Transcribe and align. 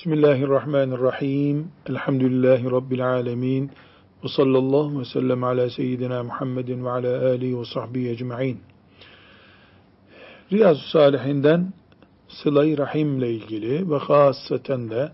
Bismillahirrahmanirrahim. 0.00 1.72
Elhamdülillahi 1.86 2.70
Rabbil 2.70 3.06
alemin. 3.06 3.70
Ve 4.24 4.28
sallallahu 4.28 5.00
ve 5.00 5.04
sellem 5.04 5.44
ala 5.44 5.70
seyyidina 5.70 6.22
Muhammedin 6.22 6.84
ve 6.84 6.90
ala 6.90 7.26
alihi 7.26 7.60
ve 7.60 7.64
sahbihi 7.64 8.08
ecma'in. 8.08 8.60
Riyazu 10.52 10.88
Salihinden 10.88 11.72
sıla-i 12.28 12.78
rahim 12.78 13.18
ile 13.18 13.30
ilgili 13.30 13.90
ve 13.90 13.96
hasaten 13.96 14.90
de 14.90 15.12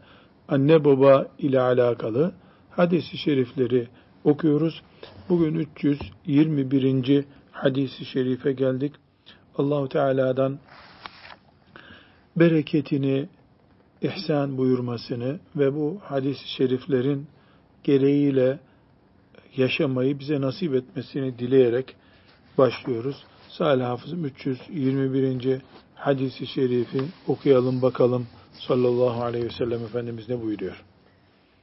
anne 0.49 0.85
baba 0.85 1.27
ile 1.39 1.61
alakalı 1.61 2.33
hadisi 2.71 3.19
şerifleri 3.19 3.89
okuyoruz. 4.25 4.83
Bugün 5.29 5.55
321. 5.55 7.25
hadisi 7.51 8.05
şerife 8.05 8.53
geldik. 8.53 8.93
Allahu 9.59 9.89
Teala'dan 9.89 10.59
bereketini, 12.37 13.29
ihsan 14.03 14.59
buyurmasını 14.59 15.41
ve 15.57 15.75
bu 15.75 15.99
hadis-i 16.03 16.49
şeriflerin 16.49 17.27
gereğiyle 17.85 18.59
yaşamayı 19.57 20.19
bize 20.19 20.41
nasip 20.41 20.75
etmesini 20.75 21.39
dileyerek 21.39 21.97
başlıyoruz. 22.59 23.25
Salih 23.49 23.85
Hafız'ım 23.85 24.25
321. 24.25 25.61
hadisi 25.95 26.47
şerifi 26.47 27.03
okuyalım 27.29 27.83
bakalım 27.83 28.27
sallallahu 28.69 29.23
aleyhi 29.23 29.45
ve 29.45 29.51
sellem 29.51 29.85
Efendimiz 29.85 30.29
ne 30.29 30.43
buyuruyor? 30.43 30.85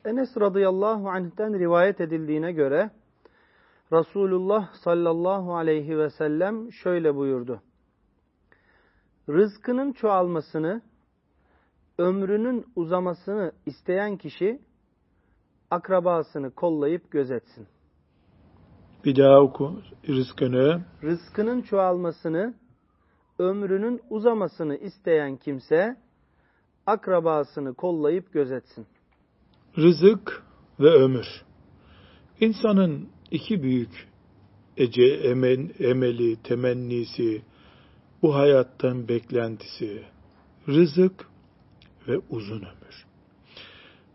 Enes 0.06 0.38
radıyallahu 0.38 1.10
anh'ten 1.10 1.60
rivayet 1.60 2.02
edildiğine 2.02 2.52
göre 2.52 2.90
Resulullah 3.92 4.74
sallallahu 4.74 5.56
aleyhi 5.56 5.98
ve 5.98 6.10
sellem 6.10 6.72
şöyle 6.72 7.16
buyurdu. 7.16 7.62
Rızkının 9.30 9.92
çoğalmasını 9.94 10.82
ömrünün 11.98 12.66
uzamasını 12.76 13.52
isteyen 13.66 14.18
kişi 14.18 14.62
akrabasını 15.72 16.52
kollayıp 16.52 17.12
gözetsin. 17.12 17.68
Bir 19.06 19.16
daha 19.16 19.42
oku 19.42 19.82
rızkını. 20.08 20.86
Rızkının 21.04 21.62
çoğalmasını, 21.62 22.54
ömrünün 23.40 24.02
uzamasını 24.10 24.78
isteyen 24.78 25.38
kimse 25.38 25.98
akrabasını 26.86 27.74
kollayıp 27.74 28.34
gözetsin. 28.34 28.88
Rızık 29.78 30.44
ve 30.80 30.90
ömür. 30.90 31.28
İnsanın 32.40 33.10
iki 33.32 33.64
büyük 33.64 34.08
ece, 34.78 35.04
emen, 35.04 35.72
emeli, 35.80 36.44
temennisi, 36.44 37.42
bu 38.22 38.36
hayattan 38.36 39.08
beklentisi, 39.08 40.04
rızık 40.68 41.33
ve 42.08 42.20
uzun 42.30 42.58
ömür. 42.60 43.06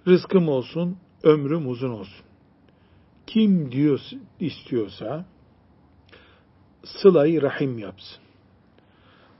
Rızkım 0.06 0.48
olsun, 0.48 0.96
ömrüm 1.22 1.68
uzun 1.68 1.90
olsun. 1.90 2.24
Kim 3.26 3.72
diyor 3.72 4.00
istiyorsa 4.40 5.26
sılayı 6.84 7.42
rahim 7.42 7.78
yapsın. 7.78 8.22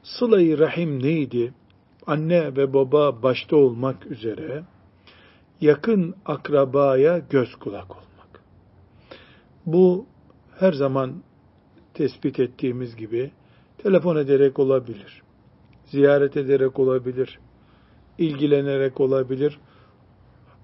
Sılayı 0.03 0.59
rahim 0.59 1.03
neydi? 1.03 1.55
Anne 2.07 2.57
ve 2.57 2.75
baba 2.75 3.23
başta 3.23 3.57
olmak 3.57 4.07
üzere 4.07 4.65
yakın 5.61 6.15
akrabaya 6.27 7.19
göz 7.19 7.55
kulak 7.55 7.91
olmak. 7.91 8.43
Bu 9.67 10.07
her 10.59 10.73
zaman 10.73 11.23
tespit 11.95 12.41
ettiğimiz 12.41 12.97
gibi 12.97 13.31
telefon 13.79 14.17
ederek 14.17 14.59
olabilir, 14.59 15.23
ziyaret 15.87 16.37
ederek 16.37 16.79
olabilir, 16.79 17.39
ilgilenerek 18.19 19.01
olabilir. 19.01 19.59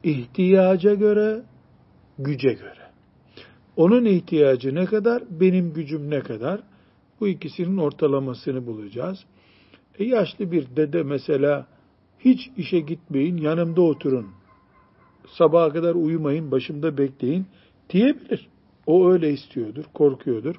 İhtiyaca 0.04 0.94
göre, 0.94 1.42
güce 2.18 2.52
göre. 2.52 2.84
Onun 3.76 4.04
ihtiyacı 4.04 4.74
ne 4.74 4.84
kadar, 4.84 5.22
benim 5.30 5.72
gücüm 5.72 6.10
ne 6.10 6.20
kadar? 6.20 6.60
Bu 7.20 7.28
ikisinin 7.28 7.76
ortalamasını 7.76 8.66
bulacağız. 8.66 9.24
E 9.98 10.04
yaşlı 10.04 10.52
bir 10.52 10.76
dede 10.76 11.02
mesela 11.02 11.66
hiç 12.18 12.50
işe 12.56 12.80
gitmeyin, 12.80 13.36
yanımda 13.36 13.82
oturun. 13.82 14.26
Sabaha 15.26 15.72
kadar 15.72 15.94
uyumayın, 15.94 16.50
başımda 16.50 16.98
bekleyin 16.98 17.46
diyebilir. 17.90 18.48
O 18.86 19.10
öyle 19.10 19.32
istiyordur, 19.32 19.84
korkuyordur. 19.94 20.56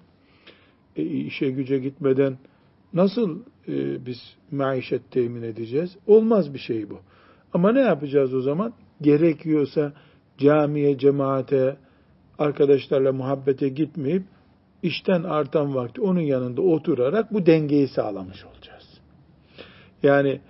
E, 0.96 1.04
işe 1.04 1.50
güce 1.50 1.78
gitmeden 1.78 2.38
nasıl 2.96 3.40
e, 3.68 4.06
biz 4.06 4.36
maişet 4.52 5.12
temin 5.12 5.42
edeceğiz? 5.42 5.98
Olmaz 6.08 6.54
bir 6.54 6.60
şey 6.60 6.90
bu. 6.90 7.00
Ama 7.54 7.72
ne 7.72 7.82
yapacağız 7.82 8.34
o 8.34 8.42
zaman? 8.42 8.74
Gerekiyorsa 9.02 9.94
camiye, 10.38 10.98
cemaate, 10.98 11.78
arkadaşlarla 12.40 13.14
muhabbete 13.14 13.70
gitmeyip 13.70 14.24
işten 14.84 15.24
artan 15.24 15.76
vakti 15.76 16.02
onun 16.02 16.22
yanında 16.22 16.62
oturarak 16.62 17.34
bu 17.34 17.46
dengeyi 17.46 17.88
sağlamış 17.88 18.46
olacağız. 18.46 19.02
Yani 20.04 20.42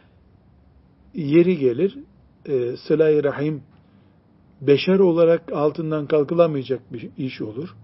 yeri 1.13 1.57
gelir 1.57 1.97
e, 2.45 2.77
sıla 2.77 3.23
rahim 3.23 3.63
beşer 4.61 4.99
olarak 4.99 5.51
altından 5.51 6.05
kalkılamayacak 6.05 6.93
bir 6.93 7.09
iş 7.17 7.41
olur. 7.41 7.75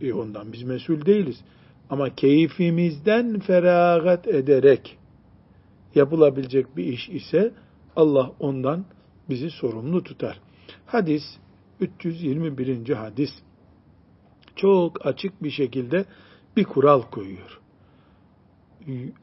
E 0.00 0.12
ondan 0.12 0.52
biz 0.52 0.62
mesul 0.62 1.06
değiliz. 1.06 1.40
Ama 1.90 2.14
keyfimizden 2.14 3.40
feragat 3.40 4.28
ederek 4.28 4.98
yapılabilecek 5.94 6.76
bir 6.76 6.84
iş 6.84 7.08
ise 7.08 7.52
Allah 7.96 8.32
ondan 8.40 8.84
bizi 9.30 9.50
sorumlu 9.50 10.04
tutar. 10.04 10.40
Hadis 10.86 11.22
321. 11.80 12.88
hadis 12.88 13.30
çok 14.56 15.06
açık 15.06 15.42
bir 15.42 15.50
şekilde 15.50 16.04
bir 16.56 16.64
kural 16.64 17.02
koyuyor. 17.02 17.60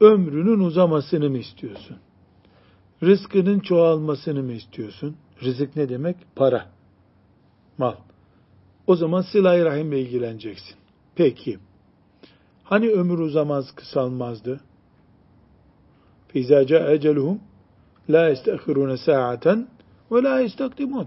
Ömrünün 0.00 0.60
uzamasını 0.60 1.30
mı 1.30 1.38
istiyorsun? 1.38 1.96
Rızkının 3.02 3.60
çoğalmasını 3.60 4.42
mı 4.42 4.52
istiyorsun? 4.52 5.16
Rızık 5.42 5.76
ne 5.76 5.88
demek? 5.88 6.16
Para, 6.36 6.66
mal. 7.78 7.94
O 8.86 8.96
zaman 8.96 9.22
sıla-i 9.22 9.64
rahimle 9.64 10.00
ilgileneceksin. 10.00 10.76
Peki, 11.14 11.58
Hani 12.65 12.89
ömür 12.89 13.19
uzamaz, 13.19 13.75
kısalmazdı? 13.75 14.61
فَاِذَا 16.33 16.59
جَاءَ 16.71 16.97
اَجَلُهُمْ 16.97 17.37
لَا 18.09 18.23
يَسْتَخِرُونَ 18.33 18.91
سَاعَةً 19.07 19.65
وَلَا 20.11 20.45
يَسْتَقْدِمُونَ 20.45 21.05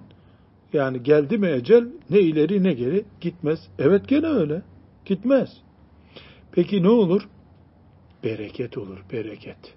Yani 0.73 1.03
geldi 1.03 1.39
mi 1.39 1.49
ecel 1.49 1.89
ne 2.11 2.21
ileri 2.21 2.63
ne 2.63 2.73
geri 2.73 3.05
gitmez. 3.21 3.59
Evet 3.79 4.09
gene 4.09 4.27
öyle. 4.27 4.63
Gitmez. 5.05 5.49
Peki 6.53 6.83
ne 6.83 6.89
olur? 6.89 7.29
Bereket 8.25 8.79
olur, 8.79 8.99
bereket. 9.13 9.75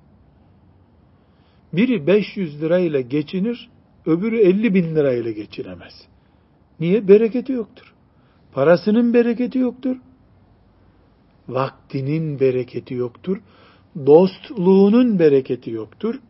Biri 1.74 2.08
500 2.08 2.62
lirayla 2.62 3.02
geçinir, 3.02 3.70
öbürü 4.06 4.38
50 4.38 4.74
bin 4.74 4.96
lirayla 4.96 5.32
geçinemez. 5.32 5.94
Niye? 6.80 7.08
Bereketi 7.08 7.52
yoktur. 7.52 7.94
Parasının 8.54 9.14
bereketi 9.14 9.60
yoktur 9.60 9.98
vaktinin 11.49 12.41
bereketi 12.41 12.95
yoktur. 12.95 13.41
Dostluğunun 14.07 15.19
bereketi 15.19 15.71
yoktur. 15.71 16.21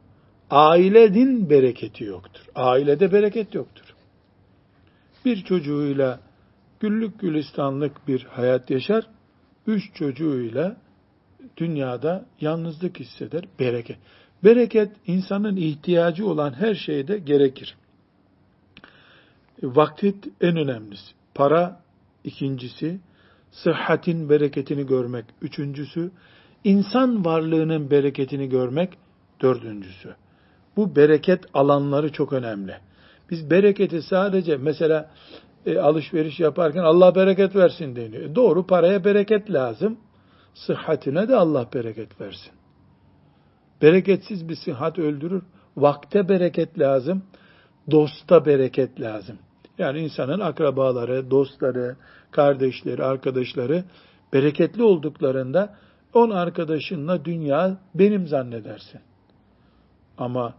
Ailenin 0.51 1.51
bereketi 1.51 2.05
yoktur. 2.05 2.43
Ailede 2.55 3.13
bereket 3.13 3.55
yoktur. 3.55 3.95
Bir 5.25 5.45
çocuğuyla 5.45 6.21
güllük 6.81 7.21
gülistanlık 7.21 8.09
bir 8.09 8.25
hayat 8.25 8.71
yaşar. 8.71 9.07
Üç 9.67 9.95
çocuğuyla 9.95 10.77
dünyada 11.57 12.27
yalnızlık 12.41 13.01
hisseder. 13.01 13.45
Bereket. 13.61 13.99
Bereket 14.45 14.91
insanın 15.07 15.57
ihtiyacı 15.57 16.27
olan 16.27 16.53
her 16.53 16.75
şeyde 16.75 17.19
gerekir. 17.19 17.77
Vakit 19.63 20.29
en 20.41 20.57
önemlisi. 20.57 21.13
Para 21.35 21.81
ikincisi, 22.25 23.01
sıhhatin 23.53 24.29
bereketini 24.29 24.87
görmek 24.87 25.25
üçüncüsü, 25.43 26.11
insan 26.65 27.25
varlığının 27.25 27.91
bereketini 27.91 28.49
görmek 28.49 28.99
dördüncüsü. 29.41 30.15
Bu 30.77 30.97
bereket 30.97 31.45
alanları 31.55 32.13
çok 32.13 32.33
önemli. 32.33 32.75
Biz 33.31 33.51
bereketi 33.51 34.03
sadece 34.03 34.57
mesela 34.57 35.11
e, 35.67 35.79
alışveriş 35.79 36.41
yaparken 36.41 36.83
Allah 36.83 37.15
bereket 37.15 37.57
versin 37.57 37.97
deniyor. 37.97 38.23
E, 38.23 38.35
doğru 38.35 38.67
paraya 38.67 39.05
bereket 39.05 39.51
lazım. 39.51 39.99
Sıhhatine 40.55 41.29
de 41.29 41.37
Allah 41.37 41.69
bereket 41.75 42.21
versin. 42.21 42.53
Bereketsiz 43.83 44.49
bir 44.49 44.57
sıhhat 44.57 44.99
öldürür. 44.99 45.43
Vakte 45.77 46.29
bereket 46.29 46.79
lazım. 46.79 47.23
Dosta 47.91 48.47
bereket 48.47 49.01
lazım. 49.01 49.39
Yani 49.79 50.01
insanın 50.01 50.41
akrabaları, 50.41 51.31
dostları, 51.31 51.97
kardeşleri, 52.31 53.05
arkadaşları 53.05 53.85
bereketli 54.33 54.83
olduklarında 54.83 55.75
on 56.15 56.31
arkadaşınla 56.31 57.25
dünya 57.25 57.77
benim 57.95 58.27
zannedersin. 58.27 59.01
Ama 60.19 60.55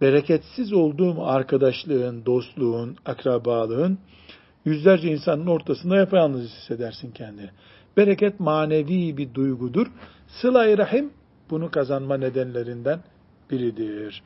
bereketsiz 0.00 0.72
olduğum 0.72 1.26
arkadaşlığın, 1.26 2.26
dostluğun, 2.26 2.96
akrabalığın 3.06 3.98
yüzlerce 4.64 5.08
insanın 5.08 5.46
ortasında 5.46 5.96
yapayalnız 5.96 6.50
hissedersin 6.50 7.10
kendini. 7.10 7.50
Bereket 7.96 8.40
manevi 8.40 9.16
bir 9.16 9.34
duygudur. 9.34 9.86
Sıla-i 10.28 10.78
Rahim 10.78 11.10
bunu 11.50 11.70
kazanma 11.70 12.16
nedenlerinden 12.16 13.00
biridir. 13.50 14.22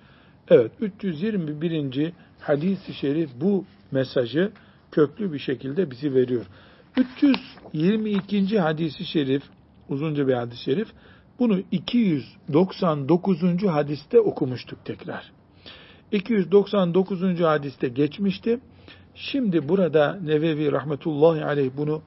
Evet, 0.49 0.73
321. 0.81 2.13
hadis-i 2.41 2.95
şerif 2.95 3.31
bu 3.41 3.65
mesajı 3.95 4.53
köklü 4.93 5.33
bir 5.33 5.39
şekilde 5.39 5.91
bizi 5.91 6.15
veriyor. 6.15 6.47
322. 6.97 8.59
hadisi 8.59 9.05
şerif, 9.05 9.43
uzunca 9.89 10.29
bir 10.29 10.33
hadis-i 10.33 10.63
şerif, 10.63 10.89
bunu 11.39 11.61
299. 11.71 13.43
hadiste 13.67 14.21
okumuştuk 14.21 14.85
tekrar. 14.85 15.33
299. 16.13 17.41
hadiste 17.41 17.89
geçmişti. 17.89 18.61
Şimdi 19.15 19.69
burada 19.69 20.19
Nevevi 20.23 20.73
rahmetullahi 20.73 21.45
aleyh 21.45 21.71
bunu 21.77 22.03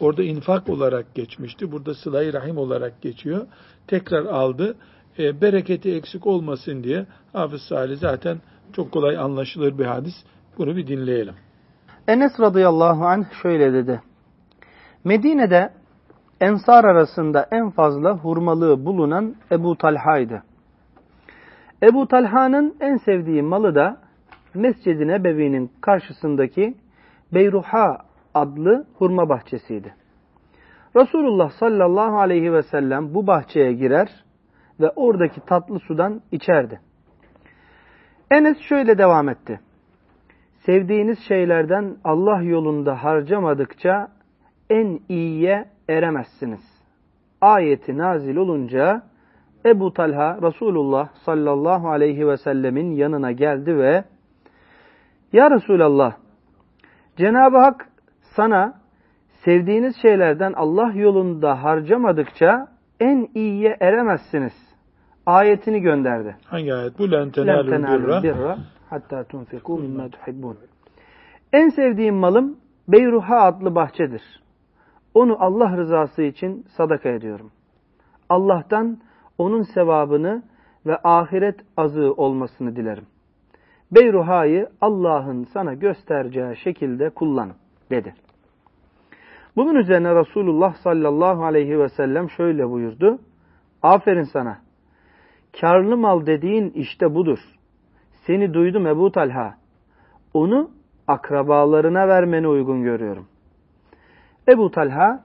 orada 0.00 0.22
infak 0.22 0.68
olarak 0.68 1.14
geçmişti. 1.14 1.72
Burada 1.72 1.94
sıla 1.94 2.32
rahim 2.32 2.58
olarak 2.58 3.02
geçiyor. 3.02 3.46
Tekrar 3.86 4.24
aldı. 4.24 4.76
E, 5.18 5.40
bereketi 5.40 5.94
eksik 5.94 6.26
olmasın 6.26 6.84
diye 6.84 7.06
Hafız 7.32 7.62
Salih 7.62 7.98
zaten 7.98 8.40
çok 8.72 8.92
kolay 8.92 9.16
anlaşılır 9.16 9.78
bir 9.78 9.84
hadis. 9.84 10.14
Bunu 10.58 10.76
bir 10.76 10.86
dinleyelim. 10.86 11.34
Enes 12.08 12.40
radıyallahu 12.40 13.06
anh 13.06 13.24
şöyle 13.42 13.72
dedi. 13.72 14.00
Medine'de 15.04 15.72
ensar 16.40 16.84
arasında 16.84 17.48
en 17.50 17.70
fazla 17.70 18.16
hurmalığı 18.16 18.84
bulunan 18.84 19.34
Ebu 19.52 19.76
Talha'ydı. 19.76 20.42
Ebu 21.82 22.08
Talha'nın 22.08 22.76
en 22.80 22.96
sevdiği 22.96 23.42
malı 23.42 23.74
da 23.74 23.96
Mescid-i 24.54 25.08
Nebevi'nin 25.08 25.72
karşısındaki 25.80 26.74
Beyruha 27.34 27.98
adlı 28.34 28.86
hurma 28.98 29.28
bahçesiydi. 29.28 29.94
Resulullah 30.96 31.50
sallallahu 31.50 32.18
aleyhi 32.18 32.52
ve 32.52 32.62
sellem 32.62 33.14
bu 33.14 33.26
bahçeye 33.26 33.72
girer 33.72 34.24
ve 34.80 34.90
oradaki 34.90 35.40
tatlı 35.40 35.78
sudan 35.80 36.20
içerdi. 36.32 36.80
Enes 38.30 38.58
şöyle 38.60 38.98
devam 38.98 39.28
etti. 39.28 39.60
Sevdiğiniz 40.66 41.18
şeylerden 41.28 41.96
Allah 42.04 42.42
yolunda 42.42 43.04
harcamadıkça 43.04 44.08
en 44.70 45.00
iyiye 45.08 45.64
eremezsiniz. 45.88 46.60
Ayeti 47.40 47.98
nazil 47.98 48.36
olunca 48.36 49.02
Ebu 49.66 49.92
Talha 49.92 50.38
Resulullah 50.42 51.08
sallallahu 51.24 51.90
aleyhi 51.90 52.28
ve 52.28 52.36
sellemin 52.36 52.90
yanına 52.90 53.32
geldi 53.32 53.78
ve 53.78 54.04
Ya 55.32 55.50
Resulallah 55.50 56.12
Cenab-ı 57.16 57.58
Hak 57.58 57.88
sana 58.20 58.74
sevdiğiniz 59.44 59.96
şeylerden 60.02 60.52
Allah 60.52 60.92
yolunda 60.94 61.62
harcamadıkça 61.62 62.68
en 63.00 63.28
iyiye 63.34 63.76
eremezsiniz. 63.80 64.52
Ayetini 65.26 65.80
gönderdi. 65.80 66.36
Hangi 66.44 66.74
ayet 66.74 66.98
bu? 66.98 67.12
Len 67.12 67.30
tenalul 67.30 68.22
birra 68.22 68.58
hatta 68.96 69.24
tunfiku 69.24 69.78
mimma 69.78 70.08
tuhibbun. 70.08 70.56
En 71.52 71.68
sevdiğim 71.68 72.14
malım 72.14 72.56
Beyruha 72.88 73.40
adlı 73.40 73.74
bahçedir. 73.74 74.22
Onu 75.14 75.36
Allah 75.40 75.76
rızası 75.76 76.22
için 76.22 76.64
sadaka 76.76 77.08
ediyorum. 77.08 77.50
Allah'tan 78.28 78.98
onun 79.38 79.62
sevabını 79.62 80.42
ve 80.86 80.98
ahiret 81.04 81.60
azığı 81.76 82.12
olmasını 82.12 82.76
dilerim. 82.76 83.06
Beyruha'yı 83.92 84.68
Allah'ın 84.80 85.44
sana 85.44 85.74
göstereceği 85.74 86.56
şekilde 86.56 87.10
kullan 87.10 87.52
dedi. 87.90 88.14
Bunun 89.56 89.74
üzerine 89.74 90.14
Resulullah 90.14 90.74
sallallahu 90.74 91.44
aleyhi 91.44 91.78
ve 91.78 91.88
sellem 91.88 92.30
şöyle 92.30 92.70
buyurdu. 92.70 93.18
Aferin 93.82 94.22
sana. 94.22 94.58
Karlı 95.60 95.96
mal 95.96 96.26
dediğin 96.26 96.70
işte 96.70 97.14
budur. 97.14 97.38
Seni 98.26 98.54
duydum 98.54 98.86
Ebu 98.86 99.12
Talha. 99.12 99.54
Onu 100.34 100.70
akrabalarına 101.06 102.08
vermeni 102.08 102.48
uygun 102.48 102.82
görüyorum. 102.82 103.26
Ebu 104.48 104.70
Talha 104.70 105.24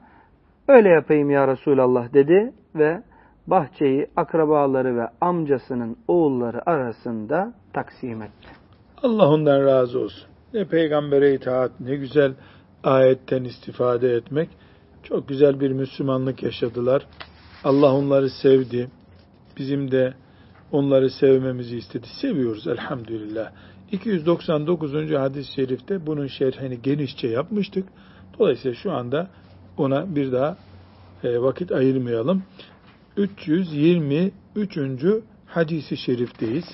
öyle 0.68 0.90
yapayım 0.90 1.30
ya 1.30 1.48
Resulallah 1.48 2.14
dedi 2.14 2.54
ve 2.76 3.04
bahçeyi 3.48 4.08
akrabaları 4.16 4.98
ve 4.98 5.08
amcasının 5.22 5.98
oğulları 6.08 6.70
arasında 6.70 7.54
taksim 7.74 8.22
etti. 8.22 8.48
Allah 9.04 9.30
ondan 9.30 9.66
razı 9.66 10.00
olsun. 10.00 10.28
Ne 10.54 10.66
peygambere 10.66 11.34
itaat, 11.34 11.72
ne 11.80 11.96
güzel 11.96 12.34
ayetten 12.84 13.44
istifade 13.44 14.14
etmek. 14.14 14.50
Çok 15.04 15.28
güzel 15.28 15.60
bir 15.60 15.72
Müslümanlık 15.72 16.44
yaşadılar. 16.44 17.08
Allah 17.64 17.94
onları 17.94 18.30
sevdi. 18.30 18.90
Bizim 19.58 19.92
de 19.92 20.14
onları 20.72 21.10
sevmemizi 21.10 21.78
istedi. 21.78 22.08
Seviyoruz 22.22 22.68
elhamdülillah. 22.68 23.52
299. 23.92 25.12
hadis-i 25.12 25.54
şerifte 25.54 26.06
bunun 26.08 26.28
şerhini 26.28 26.82
genişçe 26.82 27.28
yapmıştık. 27.28 27.88
Dolayısıyla 28.40 28.76
şu 28.76 28.92
anda 28.92 29.28
ona 29.78 30.16
bir 30.16 30.32
daha 30.32 30.58
e, 31.24 31.42
vakit 31.42 31.72
ayırmayalım. 31.72 32.44
323. 33.18 34.78
hadisi 35.46 35.98
şerifteyiz. 35.98 36.66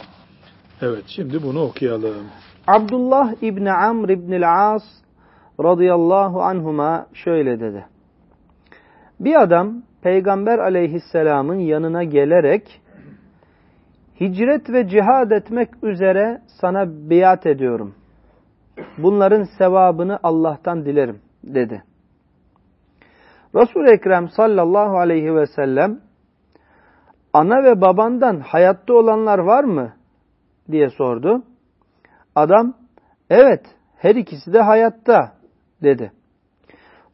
Evet 0.81 1.03
şimdi 1.07 1.43
bunu 1.43 1.61
okuyalım. 1.61 2.25
Abdullah 2.67 3.33
İbni 3.41 3.71
Amr 3.71 4.09
İbnil 4.09 4.73
As 4.73 4.83
radıyallahu 5.63 6.41
anhuma 6.41 7.07
şöyle 7.13 7.59
dedi. 7.59 7.85
Bir 9.19 9.41
adam 9.41 9.83
Peygamber 10.01 10.59
aleyhisselamın 10.59 11.59
yanına 11.59 12.03
gelerek 12.03 12.81
hicret 14.19 14.69
ve 14.69 14.87
cihad 14.87 15.31
etmek 15.31 15.83
üzere 15.83 16.41
sana 16.61 17.09
biat 17.09 17.45
ediyorum. 17.45 17.95
Bunların 18.97 19.43
sevabını 19.57 20.19
Allah'tan 20.23 20.85
dilerim 20.85 21.21
dedi. 21.43 21.83
Resul-i 23.55 23.89
Ekrem 23.89 24.29
sallallahu 24.29 24.97
aleyhi 24.97 25.35
ve 25.35 25.45
sellem 25.45 25.99
ana 27.33 27.63
ve 27.63 27.81
babandan 27.81 28.39
hayatta 28.39 28.93
olanlar 28.93 29.39
var 29.39 29.63
mı? 29.63 29.93
diye 30.71 30.89
sordu. 30.89 31.43
Adam 32.35 32.73
evet 33.29 33.65
her 33.97 34.15
ikisi 34.15 34.53
de 34.53 34.61
hayatta 34.61 35.33
dedi. 35.83 36.11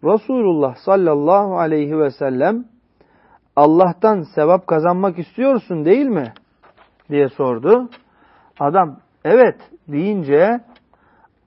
Resulullah 0.04 0.76
sallallahu 0.76 1.58
aleyhi 1.60 2.00
ve 2.00 2.10
sellem 2.12 2.66
Allah'tan 3.56 4.22
sevap 4.36 4.68
kazanmak 4.68 5.20
istiyorsun 5.20 5.86
değil 5.86 6.06
mi? 6.06 6.34
Diye 7.10 7.30
sordu. 7.30 7.90
Adam 8.60 8.98
evet 9.26 9.56
deyince 9.88 10.62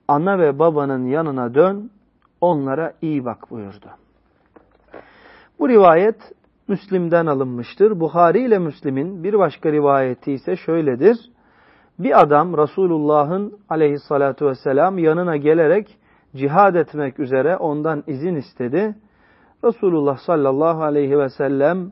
ana 0.07 0.39
ve 0.39 0.59
babanın 0.59 1.05
yanına 1.05 1.53
dön 1.53 1.91
onlara 2.41 2.93
iyi 3.01 3.25
bak 3.25 3.51
buyurdu. 3.51 3.87
Bu 5.59 5.69
rivayet 5.69 6.15
Müslim'den 6.67 7.25
alınmıştır. 7.25 7.99
Buhari 7.99 8.39
ile 8.39 8.59
Müslim'in 8.59 9.23
bir 9.23 9.33
başka 9.33 9.71
rivayeti 9.71 10.31
ise 10.31 10.55
şöyledir. 10.55 11.17
Bir 11.99 12.21
adam 12.21 12.57
Resulullah'ın 12.57 13.59
aleyhissalatu 13.69 14.45
vesselam 14.45 14.97
yanına 14.97 15.37
gelerek 15.37 15.97
cihad 16.35 16.75
etmek 16.75 17.19
üzere 17.19 17.57
ondan 17.57 18.03
izin 18.07 18.35
istedi. 18.35 18.95
Resulullah 19.63 20.17
sallallahu 20.17 20.83
aleyhi 20.83 21.19
ve 21.19 21.29
sellem 21.29 21.91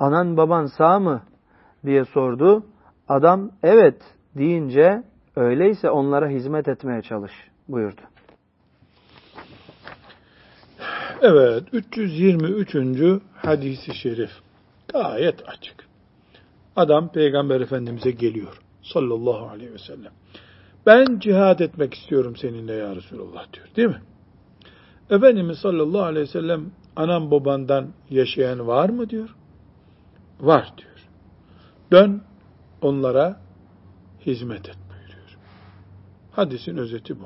anan 0.00 0.36
baban 0.36 0.66
sağ 0.66 0.98
mı 0.98 1.22
diye 1.86 2.04
sordu. 2.04 2.62
Adam 3.08 3.50
evet 3.62 4.02
deyince 4.36 5.02
öyleyse 5.36 5.90
onlara 5.90 6.28
hizmet 6.28 6.68
etmeye 6.68 7.02
çalış 7.02 7.32
buyurdu. 7.68 8.00
Evet, 11.22 11.62
323. 11.72 12.76
hadisi 13.34 13.94
şerif. 13.94 14.30
Gayet 14.88 15.48
açık. 15.48 15.74
Adam 16.76 17.08
Peygamber 17.08 17.60
Efendimiz'e 17.60 18.10
geliyor. 18.10 18.60
Sallallahu 18.82 19.48
aleyhi 19.48 19.72
ve 19.72 19.78
sellem. 19.78 20.12
Ben 20.86 21.18
cihad 21.18 21.58
etmek 21.58 21.94
istiyorum 21.94 22.36
seninle 22.36 22.72
ya 22.72 22.96
Resulullah 22.96 23.52
diyor. 23.52 23.66
Değil 23.76 23.88
mi? 23.88 24.02
Efendimiz 25.10 25.58
sallallahu 25.58 26.02
aleyhi 26.02 26.26
ve 26.26 26.30
sellem 26.30 26.70
anam 26.96 27.30
babandan 27.30 27.88
yaşayan 28.10 28.66
var 28.66 28.88
mı 28.88 29.10
diyor. 29.10 29.36
Var 30.40 30.72
diyor. 30.76 31.08
Dön 31.92 32.22
onlara 32.84 33.40
hizmet 34.26 34.68
et 34.68 34.78
buyuruyor. 34.90 35.38
Hadisin 36.32 36.76
özeti 36.76 37.20
bu. 37.20 37.24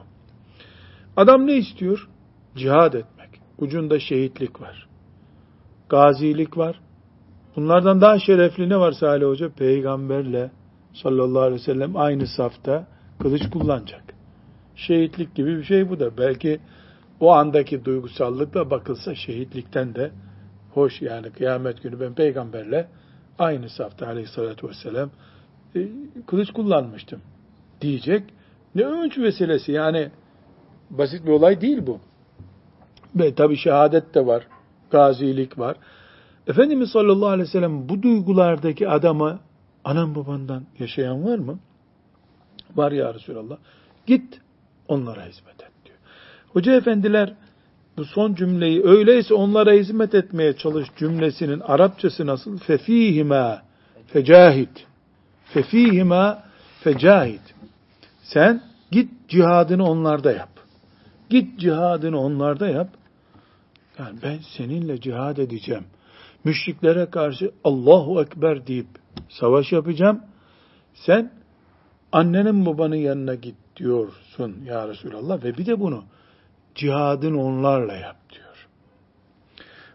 Adam 1.17 1.47
ne 1.47 1.57
istiyor? 1.57 2.09
Cihad 2.57 2.93
etmek. 2.93 3.29
Ucunda 3.59 4.01
şehitlik 4.01 4.61
var. 4.61 4.89
Gazilik 5.89 6.57
var. 6.57 6.81
Bunlardan 7.57 8.01
daha 8.01 8.19
şerefli 8.19 8.69
ne 8.69 8.77
var 8.77 8.93
Salih 8.93 9.27
Hoca? 9.27 9.49
Peygamberle 9.49 10.51
sallallahu 10.93 11.43
aleyhi 11.43 11.61
ve 11.61 11.65
sellem 11.65 11.97
aynı 11.97 12.27
safta 12.27 12.87
kılıç 13.19 13.51
kullanacak. 13.51 14.03
Şehitlik 14.77 15.35
gibi 15.35 15.59
bir 15.59 15.65
şey 15.65 15.91
bu 15.91 16.01
da. 16.01 16.19
Belki 16.19 16.61
o 17.21 17.33
andaki 17.33 17.85
duygusallıkla 17.85 18.71
bakılsa 18.71 19.15
şehitlikten 19.15 19.95
de 19.95 20.11
hoş 20.75 21.03
yani 21.03 21.31
kıyamet 21.31 21.83
günü 21.83 22.01
ben 22.01 22.15
peygamberle 22.15 22.89
aynı 23.39 23.69
safta 23.69 24.07
aleyhissalatü 24.07 24.69
vesselam 24.69 25.11
kılıç 26.27 26.51
kullanmıştım 26.51 27.21
diyecek. 27.81 28.25
Ne 28.75 28.83
övünç 28.83 29.19
vesilesi 29.19 29.73
yani 29.73 30.11
basit 30.91 31.27
bir 31.27 31.31
olay 31.31 31.61
değil 31.61 31.87
bu. 31.87 32.01
Ve 33.17 33.35
tabi 33.35 33.57
şehadet 33.57 34.15
de 34.15 34.27
var, 34.27 34.47
gazilik 34.91 35.59
var. 35.59 35.77
Efendimiz 36.47 36.91
sallallahu 36.91 37.29
aleyhi 37.29 37.49
ve 37.49 37.53
sellem 37.53 37.89
bu 37.89 38.03
duygulardaki 38.03 38.89
adama 38.89 39.41
anan 39.85 40.15
babandan 40.15 40.63
yaşayan 40.79 41.25
var 41.25 41.39
mı? 41.39 41.59
Var 42.77 42.93
ya 42.93 43.15
Resulallah. 43.15 43.57
Git 44.07 44.41
onlara 44.89 45.21
hizmet 45.27 45.63
et 45.63 45.73
diyor. 45.85 45.99
Hoca 46.53 46.77
efendiler 46.77 47.35
bu 47.97 48.05
son 48.05 48.35
cümleyi 48.35 48.85
öyleyse 48.85 49.35
onlara 49.35 49.73
hizmet 49.73 50.15
etmeye 50.15 50.57
çalış 50.57 50.89
cümlesinin 50.97 51.61
Arapçası 51.61 52.27
nasıl? 52.27 52.59
Fefihima 52.59 53.63
fecahid. 54.07 54.69
Fefihima 55.53 56.43
fecahid. 56.81 57.41
Sen 58.23 58.63
git 58.91 59.29
cihadını 59.29 59.85
onlarda 59.91 60.33
yap. 60.33 60.49
Git 61.31 61.61
cihadını 61.61 62.21
onlarda 62.21 62.69
yap. 62.69 62.89
Yani 63.99 64.19
ben 64.23 64.39
seninle 64.57 65.01
cihad 65.01 65.37
edeceğim. 65.37 65.85
Müşriklere 66.45 67.07
karşı 67.11 67.51
Allahu 67.65 68.23
Ekber 68.23 68.67
deyip 68.67 68.87
savaş 69.29 69.73
yapacağım. 69.73 70.21
Sen 70.95 71.33
annenin 72.13 72.67
babanın 72.67 72.97
yanına 72.97 73.35
git 73.35 73.57
diyorsun 73.77 74.57
ya 74.67 74.89
Resulallah 74.89 75.45
ve 75.45 75.59
bir 75.59 75.67
de 75.67 75.81
bunu 75.81 76.05
cihadın 76.75 77.35
onlarla 77.35 77.93
yap 77.93 78.17
diyor. 78.33 78.69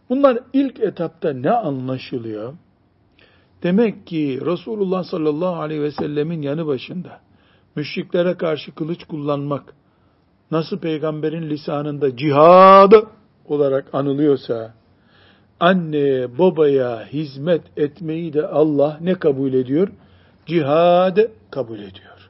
Bunlar 0.09 0.39
ilk 0.53 0.79
etapta 0.79 1.33
ne 1.33 1.51
anlaşılıyor? 1.51 2.53
Demek 3.63 4.07
ki 4.07 4.39
Resulullah 4.45 5.03
sallallahu 5.03 5.55
aleyhi 5.61 5.81
ve 5.81 5.91
sellemin 5.91 6.41
yanı 6.41 6.67
başında 6.67 7.19
müşriklere 7.75 8.37
karşı 8.37 8.75
kılıç 8.75 9.03
kullanmak 9.03 9.73
nasıl 10.51 10.79
peygamberin 10.79 11.49
lisanında 11.49 12.17
cihadı 12.17 13.07
olarak 13.45 13.93
anılıyorsa 13.93 14.73
anne 15.59 16.37
babaya 16.37 17.05
hizmet 17.05 17.61
etmeyi 17.77 18.33
de 18.33 18.47
Allah 18.47 18.97
ne 19.01 19.13
kabul 19.13 19.53
ediyor? 19.53 19.87
Cihad 20.45 21.17
kabul 21.51 21.79
ediyor. 21.79 22.29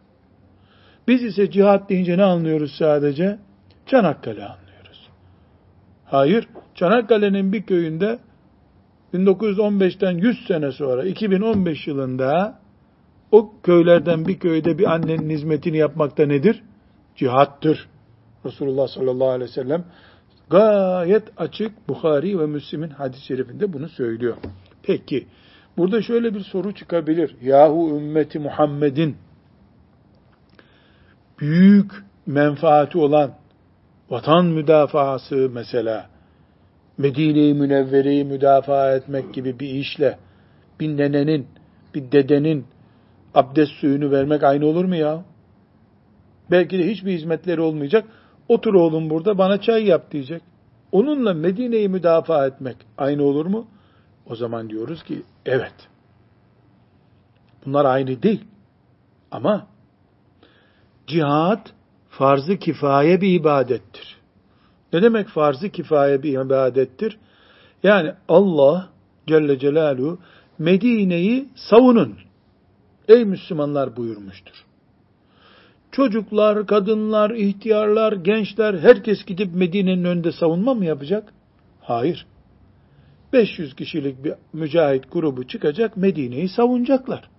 Biz 1.07 1.23
ise 1.23 1.51
cihat 1.51 1.89
deyince 1.89 2.17
ne 2.17 2.23
anlıyoruz 2.23 2.71
sadece? 2.77 3.39
Çanakkale 3.85 4.45
anlıyoruz. 4.45 5.09
Hayır, 6.05 6.47
Çanakkale'nin 6.75 7.53
bir 7.53 7.63
köyünde 7.63 8.19
1915'ten 9.13 10.17
100 10.17 10.47
sene 10.47 10.71
sonra 10.71 11.05
2015 11.05 11.87
yılında 11.87 12.59
o 13.31 13.53
köylerden 13.63 14.27
bir 14.27 14.39
köyde 14.39 14.77
bir 14.77 14.93
annenin 14.93 15.29
hizmetini 15.29 15.77
yapmakta 15.77 16.25
nedir? 16.25 16.63
Cihattır. 17.15 17.87
Resulullah 18.45 18.87
sallallahu 18.87 19.29
aleyhi 19.29 19.49
ve 19.49 19.53
sellem 19.53 19.85
gayet 20.49 21.23
açık 21.37 21.89
Bukhari 21.89 22.39
ve 22.39 22.45
Müslim'in 22.45 22.89
hadis-i 22.89 23.25
şerifinde 23.25 23.73
bunu 23.73 23.89
söylüyor. 23.89 24.37
Peki, 24.83 25.27
burada 25.77 26.01
şöyle 26.01 26.35
bir 26.35 26.39
soru 26.39 26.73
çıkabilir. 26.73 27.35
Yahu 27.41 27.89
ümmeti 27.97 28.39
Muhammed'in 28.39 29.17
büyük 31.39 31.91
menfaati 32.25 32.97
olan 32.97 33.33
vatan 34.09 34.45
müdafaası 34.45 35.49
mesela, 35.53 36.09
Medine-i 36.97 37.53
Münevvere'yi 37.53 38.25
müdafaa 38.25 38.95
etmek 38.95 39.33
gibi 39.33 39.59
bir 39.59 39.69
işle 39.69 40.17
bir 40.79 40.97
nenenin, 40.97 41.47
bir 41.95 42.11
dedenin 42.11 42.65
abdest 43.33 43.71
suyunu 43.71 44.11
vermek 44.11 44.43
aynı 44.43 44.65
olur 44.65 44.85
mu 44.85 44.95
ya? 44.95 45.25
Belki 46.51 46.79
de 46.79 46.91
hiçbir 46.91 47.11
hizmetleri 47.11 47.61
olmayacak. 47.61 48.05
Otur 48.47 48.73
oğlum 48.73 49.09
burada 49.09 49.37
bana 49.37 49.61
çay 49.61 49.85
yap 49.85 50.11
diyecek. 50.11 50.41
Onunla 50.91 51.33
Medine'yi 51.33 51.89
müdafaa 51.89 52.47
etmek 52.47 52.77
aynı 52.97 53.23
olur 53.23 53.45
mu? 53.45 53.67
O 54.25 54.35
zaman 54.35 54.69
diyoruz 54.69 55.03
ki 55.03 55.23
evet. 55.45 55.73
Bunlar 57.65 57.85
aynı 57.85 58.23
değil. 58.23 58.43
Ama 59.31 59.67
cihad 61.07 61.67
farz-ı 62.09 62.57
kifaye 62.57 63.21
bir 63.21 63.39
ibadettir. 63.39 64.22
Ne 64.93 65.01
demek 65.01 65.27
farz-ı 65.27 65.69
kifaye 65.69 66.23
bir 66.23 66.39
ibadettir? 66.45 67.17
Yani 67.83 68.11
Allah 68.27 68.89
Celle 69.27 69.59
Celaluhu 69.59 70.19
Medine'yi 70.59 71.49
savunun. 71.55 72.15
Ey 73.07 73.25
Müslümanlar 73.25 73.95
buyurmuştur. 73.95 74.65
Çocuklar, 75.91 76.67
kadınlar, 76.67 77.29
ihtiyarlar, 77.31 78.13
gençler 78.13 78.73
herkes 78.79 79.25
gidip 79.25 79.55
Medine'nin 79.55 80.03
önünde 80.03 80.31
savunma 80.31 80.73
mı 80.73 80.85
yapacak? 80.85 81.33
Hayır. 81.81 82.25
500 83.33 83.75
kişilik 83.75 84.23
bir 84.23 84.33
mücahit 84.53 85.11
grubu 85.11 85.47
çıkacak 85.47 85.97
Medine'yi 85.97 86.49
savunacaklar. 86.49 87.29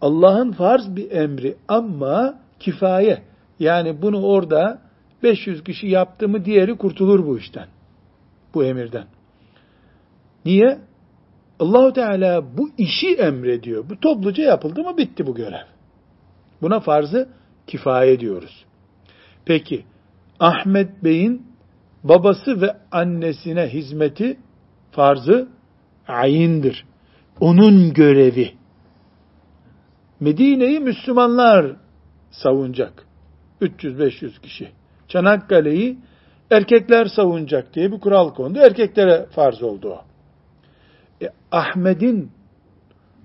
Allah'ın 0.00 0.52
farz 0.52 0.96
bir 0.96 1.10
emri 1.10 1.56
ama 1.68 2.40
kifaye. 2.60 3.22
Yani 3.58 4.02
bunu 4.02 4.22
orada 4.22 4.83
500 5.22 5.64
kişi 5.64 5.86
yaptı 5.86 6.28
mı 6.28 6.44
diğeri 6.44 6.76
kurtulur 6.76 7.26
bu 7.26 7.38
işten. 7.38 7.68
Bu 8.54 8.64
emirden. 8.64 9.06
Niye? 10.44 10.78
Allahu 11.58 11.92
Teala 11.92 12.56
bu 12.58 12.70
işi 12.78 13.14
emrediyor. 13.14 13.88
Bu 13.90 14.00
topluca 14.00 14.44
yapıldı 14.44 14.82
mı 14.82 14.96
bitti 14.96 15.26
bu 15.26 15.34
görev. 15.34 15.66
Buna 16.62 16.80
farzı 16.80 17.28
kifaye 17.66 18.20
diyoruz. 18.20 18.64
Peki 19.44 19.84
Ahmet 20.40 21.04
Bey'in 21.04 21.46
babası 22.04 22.60
ve 22.60 22.76
annesine 22.92 23.68
hizmeti 23.68 24.38
farzı 24.90 25.48
ayindir. 26.08 26.84
Onun 27.40 27.92
görevi. 27.92 28.54
Medine'yi 30.20 30.80
Müslümanlar 30.80 31.76
savunacak. 32.30 33.06
300-500 33.60 34.40
kişi. 34.40 34.72
Çanakkale'yi 35.08 35.98
erkekler 36.50 37.06
savunacak 37.06 37.74
diye 37.74 37.92
bir 37.92 38.00
kural 38.00 38.34
kondu. 38.34 38.58
Erkeklere 38.58 39.26
farz 39.30 39.62
oldu 39.62 39.88
o. 39.88 40.04
E, 41.24 41.28
Ahmet'in 41.52 42.30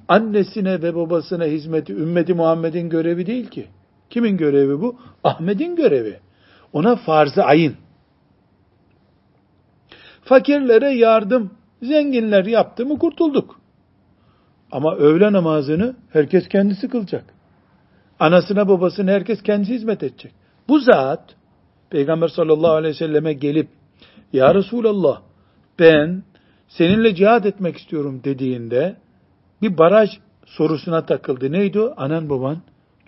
annesine 0.07 0.81
ve 0.81 0.95
babasına 0.95 1.45
hizmeti 1.45 1.93
ümmeti 1.93 2.33
Muhammed'in 2.33 2.89
görevi 2.89 3.25
değil 3.25 3.48
ki. 3.48 3.67
Kimin 4.09 4.38
görevi 4.38 4.81
bu? 4.81 4.95
Ahmet'in 5.24 5.75
görevi. 5.75 6.19
Ona 6.74 6.95
farz-ı 6.95 7.43
ayın. 7.43 7.75
Fakirlere 10.24 10.89
yardım, 10.89 11.51
zenginler 11.81 12.45
yaptı 12.45 12.86
mı 12.86 13.00
kurtulduk. 13.00 13.59
Ama 14.71 14.95
öğle 14.95 15.31
namazını 15.31 15.95
herkes 16.13 16.48
kendisi 16.48 16.89
kılacak. 16.89 17.25
Anasına 18.19 18.67
babasına 18.67 19.12
herkes 19.12 19.43
kendisi 19.43 19.74
hizmet 19.74 20.03
edecek. 20.03 20.31
Bu 20.67 20.79
zat 20.79 21.36
Peygamber 21.89 22.27
sallallahu 22.27 22.72
aleyhi 22.72 22.93
ve 22.93 22.98
selleme 22.98 23.34
gelip 23.34 23.67
Ya 24.34 24.55
Resulallah 24.55 25.22
ben 25.79 26.24
seninle 26.67 27.15
cihad 27.15 27.43
etmek 27.43 27.77
istiyorum 27.77 28.22
dediğinde 28.24 28.96
bir 29.62 29.77
baraj 29.77 30.10
sorusuna 30.46 31.05
takıldı. 31.05 31.51
Neydi 31.51 31.79
o? 31.79 31.93
Anan 31.98 32.29
baban 32.29 32.58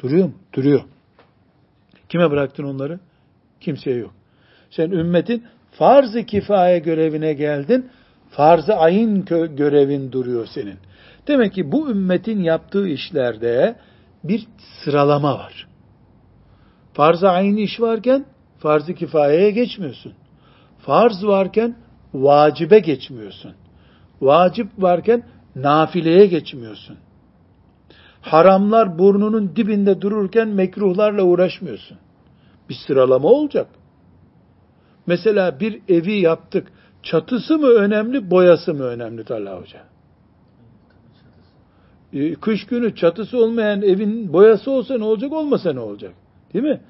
duruyor 0.04 0.26
mu? 0.26 0.34
Duruyor. 0.54 0.82
Kime 2.10 2.32
bıraktın 2.32 2.64
onları? 2.64 3.00
Kimseye 3.60 3.98
yok. 3.98 4.14
Sen 4.70 4.92
ümmetin 4.92 5.44
farz-ı 5.72 6.24
kifaye 6.24 6.80
görevine 6.80 7.34
geldin. 7.34 7.90
Farz-ı 8.30 8.74
ayın 8.74 9.26
görevin 9.56 10.12
duruyor 10.12 10.48
senin. 10.54 10.78
Demek 11.28 11.54
ki 11.54 11.72
bu 11.72 11.90
ümmetin 11.90 12.40
yaptığı 12.40 12.88
işlerde 12.88 13.76
bir 14.24 14.48
sıralama 14.84 15.38
var. 15.38 15.68
Farz-ı 16.94 17.30
ayın 17.30 17.58
iş 17.58 17.82
varken 17.82 18.26
farz-ı 18.62 18.94
kifayeye 18.94 19.52
geçmiyorsun. 19.52 20.14
Farz 20.80 21.26
varken 21.26 21.76
vacibe 22.14 22.80
geçmiyorsun. 22.80 23.54
Vacip 24.22 24.68
varken 24.78 25.24
nafileye 25.56 26.26
geçmiyorsun. 26.26 26.98
Haramlar 28.22 29.00
burnunun 29.00 29.56
dibinde 29.56 30.02
dururken 30.02 30.48
mekruhlarla 30.48 31.24
uğraşmıyorsun. 31.24 31.98
Bir 32.70 32.76
sıralama 32.88 33.28
olacak. 33.28 33.68
Mesela 35.08 35.60
bir 35.60 35.82
evi 35.90 36.14
yaptık. 36.14 36.68
Çatısı 37.04 37.58
mı 37.58 37.68
önemli, 37.68 38.32
boyası 38.32 38.74
mı 38.74 38.84
önemli 38.84 39.24
Talha 39.24 39.62
Hoca? 39.62 39.80
E, 42.14 42.34
kış 42.34 42.66
günü 42.66 42.96
çatısı 42.96 43.38
olmayan 43.38 43.82
evin 43.82 44.34
boyası 44.34 44.72
olsa 44.72 44.98
ne 44.98 45.04
olacak, 45.04 45.34
olmasa 45.34 45.74
ne 45.74 45.80
olacak? 45.80 46.14
Değil 46.54 46.66
mi? 46.66 46.82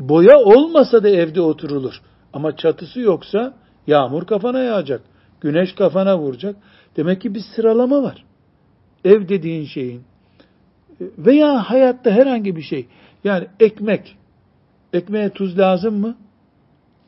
Boya 0.00 0.38
olmasa 0.38 1.02
da 1.02 1.08
evde 1.08 1.40
oturulur. 1.40 2.00
Ama 2.32 2.56
çatısı 2.56 3.00
yoksa 3.00 3.54
yağmur 3.86 4.26
kafana 4.26 4.58
yağacak. 4.58 5.02
Güneş 5.40 5.74
kafana 5.74 6.18
vuracak. 6.18 6.56
Demek 6.96 7.20
ki 7.20 7.34
bir 7.34 7.40
sıralama 7.56 8.02
var. 8.02 8.24
Ev 9.04 9.28
dediğin 9.28 9.64
şeyin 9.64 10.02
veya 11.00 11.70
hayatta 11.70 12.10
herhangi 12.10 12.56
bir 12.56 12.62
şey. 12.62 12.86
Yani 13.24 13.46
ekmek. 13.60 14.16
Ekmeğe 14.92 15.30
tuz 15.30 15.58
lazım 15.58 15.94
mı? 15.94 16.16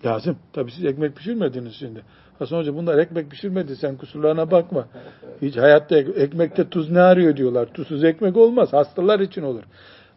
Lazım. 0.04 0.36
Tabii 0.52 0.70
siz 0.70 0.84
ekmek 0.84 1.16
pişirmediniz 1.16 1.74
şimdi. 1.74 2.02
Hasan 2.38 2.58
Hoca 2.58 2.74
bunlar 2.76 2.98
ekmek 2.98 3.30
pişirmedi 3.30 3.76
sen 3.76 3.96
kusurlarına 3.96 4.50
bakma. 4.50 4.86
Hiç 5.42 5.56
hayatta 5.56 5.96
ekmekte 5.96 6.68
tuz 6.68 6.90
ne 6.90 7.00
arıyor 7.00 7.36
diyorlar. 7.36 7.66
Tuzsuz 7.66 8.04
ekmek 8.04 8.36
olmaz. 8.36 8.72
Hastalar 8.72 9.20
için 9.20 9.42
olur. 9.42 9.62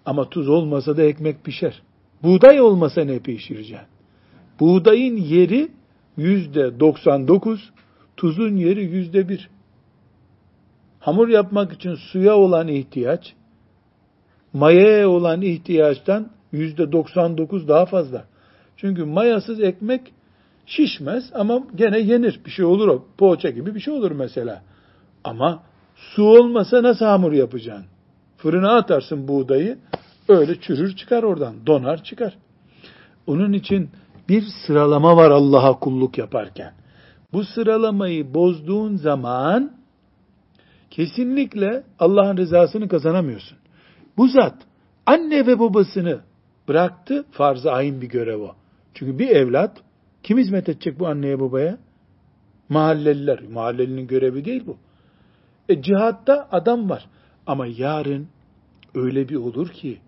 Ama 0.05 0.29
tuz 0.29 0.49
olmasa 0.49 0.97
da 0.97 1.01
ekmek 1.03 1.43
pişer. 1.43 1.81
Buğday 2.23 2.61
olmasa 2.61 3.03
ne 3.03 3.19
pişireceksin? 3.19 3.87
Buğdayın 4.59 5.17
yeri 5.17 5.71
yüzde 6.17 6.79
99, 6.79 7.71
tuzun 8.17 8.55
yeri 8.55 8.83
yüzde 8.83 9.29
bir. 9.29 9.49
Hamur 10.99 11.27
yapmak 11.27 11.73
için 11.73 11.95
suya 11.95 12.35
olan 12.35 12.67
ihtiyaç, 12.67 13.33
mayaya 14.53 15.09
olan 15.09 15.41
ihtiyaçtan 15.41 16.29
yüzde 16.51 16.91
99 16.91 17.67
daha 17.67 17.85
fazla. 17.85 18.25
Çünkü 18.77 19.03
mayasız 19.03 19.61
ekmek 19.63 20.13
şişmez 20.65 21.31
ama 21.33 21.63
gene 21.75 21.99
yenir. 21.99 22.39
Bir 22.45 22.51
şey 22.51 22.65
olur 22.65 22.87
o. 22.87 23.05
Poğaça 23.17 23.49
gibi 23.49 23.75
bir 23.75 23.79
şey 23.79 23.93
olur 23.93 24.11
mesela. 24.11 24.61
Ama 25.23 25.63
su 25.95 26.23
olmasa 26.23 26.83
nasıl 26.83 27.05
hamur 27.05 27.31
yapacaksın? 27.31 27.85
Fırına 28.37 28.75
atarsın 28.75 29.27
buğdayı, 29.27 29.77
öyle 30.27 30.59
çürür 30.59 30.95
çıkar 30.95 31.23
oradan, 31.23 31.55
donar 31.67 32.03
çıkar. 32.03 32.37
Onun 33.27 33.53
için 33.53 33.89
bir 34.29 34.43
sıralama 34.67 35.17
var 35.17 35.31
Allah'a 35.31 35.79
kulluk 35.79 36.17
yaparken. 36.17 36.73
Bu 37.33 37.43
sıralamayı 37.43 38.33
bozduğun 38.33 38.95
zaman 38.95 39.71
kesinlikle 40.91 41.83
Allah'ın 41.99 42.37
rızasını 42.37 42.87
kazanamıyorsun. 42.87 43.57
Bu 44.17 44.27
zat 44.27 44.55
anne 45.05 45.47
ve 45.47 45.59
babasını 45.59 46.19
bıraktı, 46.67 47.25
farz-ı 47.31 47.71
ayin 47.71 48.01
bir 48.01 48.09
görev 48.09 48.39
o. 48.39 48.55
Çünkü 48.93 49.19
bir 49.19 49.29
evlat 49.29 49.77
kim 50.23 50.37
hizmet 50.37 50.69
edecek 50.69 50.99
bu 50.99 51.07
anneye 51.07 51.39
babaya? 51.39 51.77
Mahalleliler. 52.69 53.39
Mahallelinin 53.53 54.07
görevi 54.07 54.45
değil 54.45 54.63
bu. 54.67 54.77
E 55.69 55.81
cihatta 55.81 56.47
adam 56.51 56.89
var. 56.89 57.07
Ama 57.47 57.67
yarın 57.67 58.27
öyle 58.95 59.29
bir 59.29 59.35
olur 59.35 59.69
ki 59.69 59.99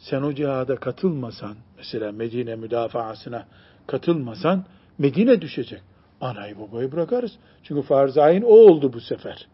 sen 0.00 0.22
o 0.22 0.34
cihada 0.34 0.76
katılmasan, 0.76 1.56
mesela 1.76 2.12
Medine 2.12 2.56
müdafaasına 2.56 3.46
katılmasan 3.86 4.64
Medine 4.98 5.40
düşecek. 5.40 5.82
Anayı 6.20 6.58
babayı 6.58 6.92
bırakarız. 6.92 7.32
Çünkü 7.62 7.82
farz 7.82 8.18
ayin 8.18 8.42
o 8.42 8.46
oldu 8.46 8.92
bu 8.92 9.00
sefer. 9.00 9.48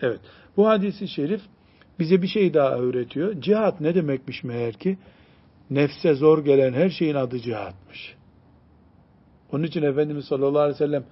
Evet. 0.00 0.20
Bu 0.56 0.68
hadisi 0.68 1.08
şerif 1.08 1.40
bize 1.98 2.22
bir 2.22 2.26
şey 2.26 2.54
daha 2.54 2.70
öğretiyor. 2.70 3.40
Cihat 3.40 3.80
ne 3.80 3.94
demekmiş 3.94 4.44
meğer 4.44 4.74
ki? 4.74 4.98
Nefse 5.70 6.14
zor 6.14 6.44
gelen 6.44 6.72
her 6.72 6.90
şeyin 6.90 7.14
adı 7.14 7.38
cihatmış. 7.38 8.14
Onun 9.52 9.64
için 9.64 9.82
Efendimiz 9.82 10.24
sallallahu 10.24 10.60
aleyhi 10.60 10.74
ve 10.74 10.86
sellem 10.86 11.04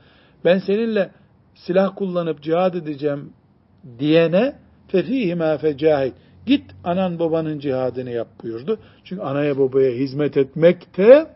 ben 0.44 0.58
seninle 0.58 1.10
silah 1.54 1.96
kullanıp 1.96 2.42
cihad 2.42 2.74
edeceğim 2.74 3.32
diyene 3.98 4.56
fefihime 4.88 5.58
fecahid. 5.58 6.12
Git 6.46 6.64
anan 6.84 7.18
babanın 7.18 7.58
cihadını 7.58 8.10
yap 8.10 8.28
buyurdu. 8.42 8.78
Çünkü 9.04 9.22
anaya 9.22 9.58
babaya 9.58 9.90
hizmet 9.90 10.36
etmek 10.36 10.96
de 10.96 11.30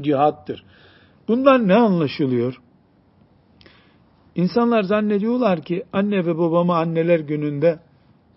cihattır. 0.00 0.64
Bundan 1.28 1.68
ne 1.68 1.74
anlaşılıyor? 1.74 2.60
İnsanlar 4.34 4.82
zannediyorlar 4.82 5.62
ki 5.62 5.84
anne 5.92 6.26
ve 6.26 6.38
babama 6.38 6.78
anneler 6.78 7.20
gününde 7.20 7.78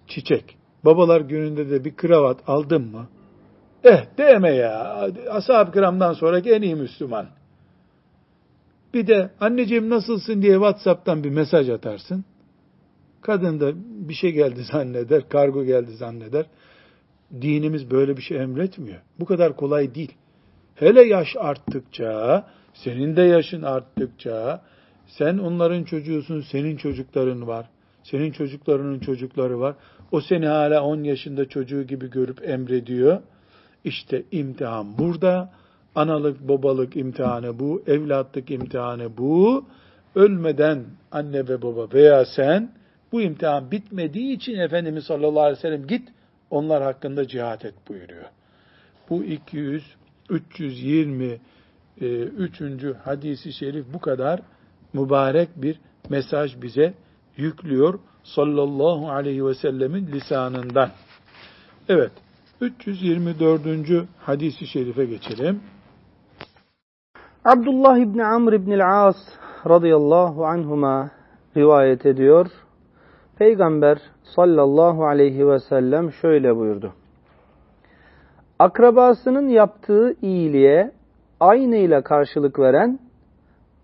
çiçek, 0.08 0.58
babalar 0.86 1.21
gününde 1.21 1.69
de 1.69 1.86
bir 1.86 1.95
kravat 1.95 2.50
aldım 2.50 2.91
mı? 2.91 3.08
Eh 3.84 4.06
deme 4.17 4.52
ya. 4.52 5.08
Ashab-ı 5.30 5.71
kiramdan 5.71 6.13
sonraki 6.13 6.52
en 6.52 6.62
iyi 6.62 6.76
Müslüman. 6.76 7.28
Bir 8.93 9.08
de 9.08 9.30
anneciğim 9.39 9.89
nasılsın 9.89 10.41
diye 10.41 10.54
Whatsapp'tan 10.54 11.23
bir 11.23 11.30
mesaj 11.30 11.69
atarsın. 11.69 12.26
Kadın 13.21 13.60
da 13.60 13.71
bir 14.10 14.13
şey 14.13 14.32
geldi 14.32 14.63
zanneder, 14.71 15.30
kargo 15.30 15.65
geldi 15.65 15.91
zanneder. 15.91 16.45
Dinimiz 17.41 17.91
böyle 17.91 18.17
bir 18.17 18.21
şey 18.21 18.38
emretmiyor. 18.38 19.01
Bu 19.19 19.25
kadar 19.25 19.56
kolay 19.56 19.95
değil. 19.95 20.12
Hele 20.75 21.03
yaş 21.03 21.36
arttıkça, 21.39 22.47
senin 22.73 23.15
de 23.15 23.21
yaşın 23.21 23.62
arttıkça, 23.62 24.62
sen 25.08 25.38
onların 25.38 25.84
çocuğusun, 25.84 26.41
senin 26.41 26.77
çocukların 26.77 27.47
var. 27.47 27.69
Senin 28.03 28.32
çocuklarının 28.32 28.99
çocukları 28.99 29.60
var. 29.60 29.75
O 30.12 30.21
seni 30.21 30.47
hala 30.47 30.84
10 30.84 31.03
yaşında 31.03 31.49
çocuğu 31.49 31.84
gibi 31.84 32.10
görüp 32.10 32.49
emrediyor. 32.49 33.21
İşte 33.84 34.23
imtihan 34.32 34.97
burada. 34.97 35.51
Analık, 35.95 36.47
babalık 36.47 36.97
imtihanı 36.97 37.60
bu. 37.60 37.84
Evlatlık 37.88 38.51
imtihanı 38.51 39.17
bu. 39.17 39.65
Ölmeden 40.15 40.86
anne 41.12 41.47
ve 41.47 41.62
baba 41.62 41.88
veya 41.93 42.25
sen 42.25 42.71
bu 43.11 43.21
imtihan 43.21 43.71
bitmediği 43.71 44.35
için 44.35 44.55
Efendimiz 44.59 45.03
sallallahu 45.03 45.41
aleyhi 45.41 45.57
ve 45.57 45.61
sellem 45.61 45.87
git 45.87 46.09
onlar 46.49 46.83
hakkında 46.83 47.27
cihat 47.27 47.65
et 47.65 47.73
buyuruyor. 47.89 48.25
Bu 49.09 49.23
200 49.23 49.83
320 50.29 51.39
3. 52.01 52.61
hadisi 53.03 53.53
şerif 53.53 53.85
bu 53.93 53.99
kadar 53.99 54.39
mübarek 54.93 55.49
bir 55.55 55.79
mesaj 56.09 56.61
bize 56.61 56.93
yüklüyor 57.37 57.99
sallallahu 58.23 59.09
aleyhi 59.09 59.45
ve 59.45 59.53
sellemin 59.53 60.07
lisanından. 60.07 60.89
Evet, 61.89 62.11
324. 62.61 64.07
hadisi 64.19 64.67
şerife 64.67 65.05
geçelim. 65.05 65.59
Abdullah 67.45 67.97
İbni 67.97 68.25
Amr 68.25 68.53
İbni 68.53 68.85
As 68.85 69.15
radıyallahu 69.69 70.45
anhuma 70.45 71.11
rivayet 71.57 72.05
ediyor. 72.05 72.47
Peygamber 73.39 73.97
sallallahu 74.23 75.06
aleyhi 75.06 75.47
ve 75.47 75.60
sellem 75.60 76.12
şöyle 76.12 76.56
buyurdu. 76.56 76.93
Akrabasının 78.60 79.47
yaptığı 79.47 80.15
iyiliğe 80.21 80.91
aynıyla 81.39 82.02
karşılık 82.02 82.60
veren 82.60 83.00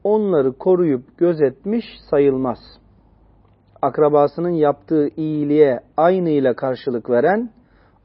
onları 0.04 0.52
koruyup 0.52 1.18
gözetmiş 1.18 1.86
sayılmaz. 2.10 2.58
Akrabasının 3.82 4.50
yaptığı 4.50 5.08
iyiliğe 5.18 5.80
aynıyla 5.98 6.54
karşılık 6.56 7.10
veren 7.10 7.50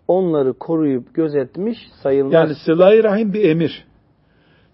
onları 0.09 0.53
koruyup 0.53 1.15
gözetmiş 1.15 1.79
sayılmaz. 2.03 2.33
Yani 2.33 2.55
sıla 2.55 3.05
rahim 3.05 3.33
bir 3.33 3.51
emir. 3.51 3.87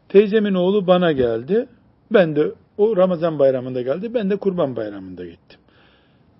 Teyzemin 0.09 0.55
oğlu 0.55 0.87
bana 0.87 1.13
geldi. 1.13 1.67
Ben 2.13 2.37
de 2.37 2.53
o 2.79 2.97
Ramazan 2.97 3.39
bayramında 3.39 3.83
geldi. 3.83 4.15
Ben 4.15 4.31
de 4.31 4.37
kurban 4.37 4.77
bayramında 4.77 5.25
gittim. 5.25 5.61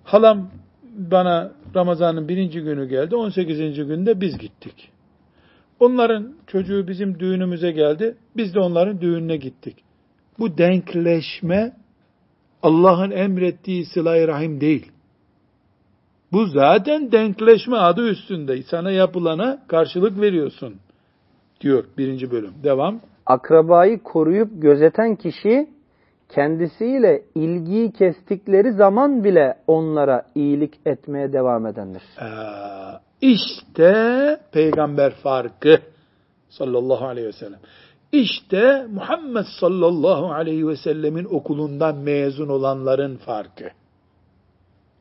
Halam 0.05 0.51
bana 0.97 1.51
Ramazan'ın 1.75 2.27
birinci 2.27 2.61
günü 2.61 2.89
geldi. 2.89 3.15
18. 3.15 3.87
günde 3.87 4.21
biz 4.21 4.37
gittik. 4.37 4.91
Onların 5.79 6.33
çocuğu 6.47 6.87
bizim 6.87 7.19
düğünümüze 7.19 7.71
geldi. 7.71 8.17
Biz 8.37 8.55
de 8.55 8.59
onların 8.59 9.01
düğününe 9.01 9.37
gittik. 9.37 9.77
Bu 10.39 10.57
denkleşme 10.57 11.73
Allah'ın 12.63 13.11
emrettiği 13.11 13.85
sıla 13.85 14.27
rahim 14.27 14.61
değil. 14.61 14.91
Bu 16.31 16.45
zaten 16.45 17.11
denkleşme 17.11 17.77
adı 17.77 18.09
üstünde. 18.09 18.63
Sana 18.63 18.91
yapılana 18.91 19.63
karşılık 19.67 20.21
veriyorsun 20.21 20.75
diyor 21.61 21.85
birinci 21.97 22.31
bölüm. 22.31 22.53
Devam. 22.63 23.01
Akrabayı 23.25 24.03
koruyup 24.03 24.61
gözeten 24.61 25.15
kişi 25.15 25.74
kendisiyle 26.29 27.23
ilgiyi 27.35 27.91
kestikleri 27.91 28.71
zaman 28.71 29.23
bile 29.23 29.57
onlara 29.67 30.25
iyilik 30.35 30.79
etmeye 30.85 31.33
devam 31.33 31.65
edendir. 31.65 32.01
Ee, 32.21 32.25
işte 33.21 34.39
peygamber 34.51 35.13
farkı 35.13 35.79
sallallahu 36.49 37.05
aleyhi 37.05 37.27
ve 37.27 37.33
sellem. 37.33 37.59
İşte 38.11 38.87
Muhammed 38.91 39.45
sallallahu 39.59 40.31
aleyhi 40.31 40.67
ve 40.67 40.77
sellemin 40.77 41.25
okulundan 41.25 41.95
mezun 41.97 42.49
olanların 42.49 43.17
farkı. 43.17 43.69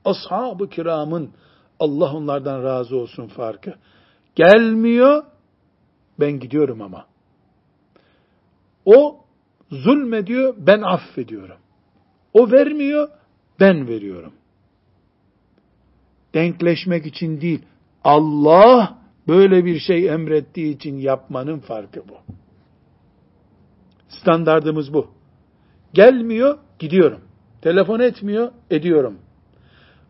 Ashab-ı 0.05 0.69
kiramın 0.69 1.31
Allah 1.81 2.17
onlardan 2.17 2.63
razı 2.63 2.97
olsun 2.97 3.27
farkı. 3.27 3.75
Gelmiyor, 4.35 5.25
ben 6.21 6.33
gidiyorum 6.33 6.83
ama. 6.83 7.07
O 8.85 9.24
zulmediyor, 9.75 10.55
ben 10.59 10.83
affediyorum. 10.83 11.57
O 12.33 12.51
vermiyor, 12.51 13.09
ben 13.61 13.89
veriyorum. 13.89 14.33
denkleşmek 16.35 17.07
için 17.07 17.41
değil, 17.41 17.63
Allah 18.05 18.99
böyle 19.29 19.65
bir 19.65 19.79
şey 19.79 20.09
emrettiği 20.09 20.77
için 20.77 20.97
yapmanın 20.97 21.59
farkı 21.59 22.01
bu. 22.09 22.35
Standardımız 24.09 24.95
bu. 24.95 25.11
Gelmiyor, 25.95 26.59
gidiyorum. 26.79 27.21
Telefon 27.63 28.01
etmiyor, 28.01 28.53
ediyorum. 28.71 29.19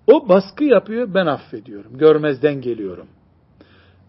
O 0.06 0.28
baskı 0.28 0.64
yapıyor, 0.64 1.14
ben 1.14 1.26
affediyorum. 1.26 1.98
Görmezden 1.98 2.60
geliyorum. 2.60 3.06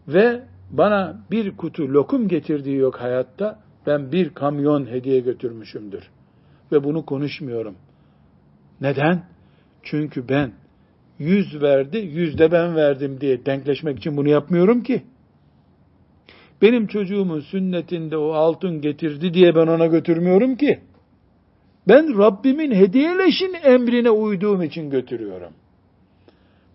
Ve 0.08 0.44
bana 0.72 1.18
bir 1.32 1.58
kutu 1.58 1.94
lokum 1.94 2.28
getirdiği 2.28 2.78
yok 2.78 3.02
hayatta, 3.02 3.60
ben 3.88 4.12
bir 4.12 4.30
kamyon 4.30 4.86
hediye 4.86 5.20
götürmüşümdür. 5.20 6.10
Ve 6.72 6.84
bunu 6.84 7.06
konuşmuyorum. 7.06 7.76
Neden? 8.82 9.24
Çünkü 9.84 10.30
ben 10.30 10.52
yüz 11.20 11.62
verdi, 11.62 11.98
yüzde 11.98 12.52
ben 12.52 12.76
verdim 12.76 13.22
diye 13.22 13.46
denkleşmek 13.46 13.98
için 13.98 14.18
bunu 14.18 14.30
yapmıyorum 14.30 14.84
ki. 14.84 15.04
Benim 16.62 16.88
çocuğumun 16.88 17.40
sünnetinde 17.40 18.18
o 18.18 18.32
altın 18.32 18.82
getirdi 18.82 19.34
diye 19.34 19.56
ben 19.56 19.68
ona 19.68 19.86
götürmüyorum 19.86 20.56
ki. 20.56 20.80
Ben 21.88 22.18
Rabbimin 22.18 22.72
hediyeleşin 22.72 23.54
emrine 23.64 24.10
uyduğum 24.10 24.62
için 24.62 24.90
götürüyorum. 24.90 25.54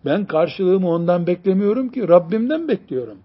Ben 0.04 0.24
karşılığımı 0.24 0.88
ondan 0.88 1.26
beklemiyorum 1.26 1.88
ki, 1.88 2.08
Rabbimden 2.08 2.68
bekliyorum. 2.68 3.18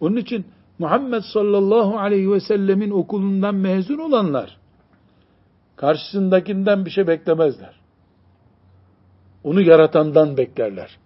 Onun 0.00 0.16
için 0.16 0.44
Muhammed 0.78 1.22
sallallahu 1.22 1.98
aleyhi 1.98 2.32
ve 2.32 2.40
sellemin 2.40 2.90
okulundan 2.90 3.54
mezun 3.54 3.98
olanlar, 3.98 4.56
karşısındakinden 5.76 6.84
bir 6.84 6.90
şey 6.90 7.06
beklemezler. 7.06 7.80
Onu 9.44 9.60
yaratandan 9.60 10.36
beklerler. 10.36 10.98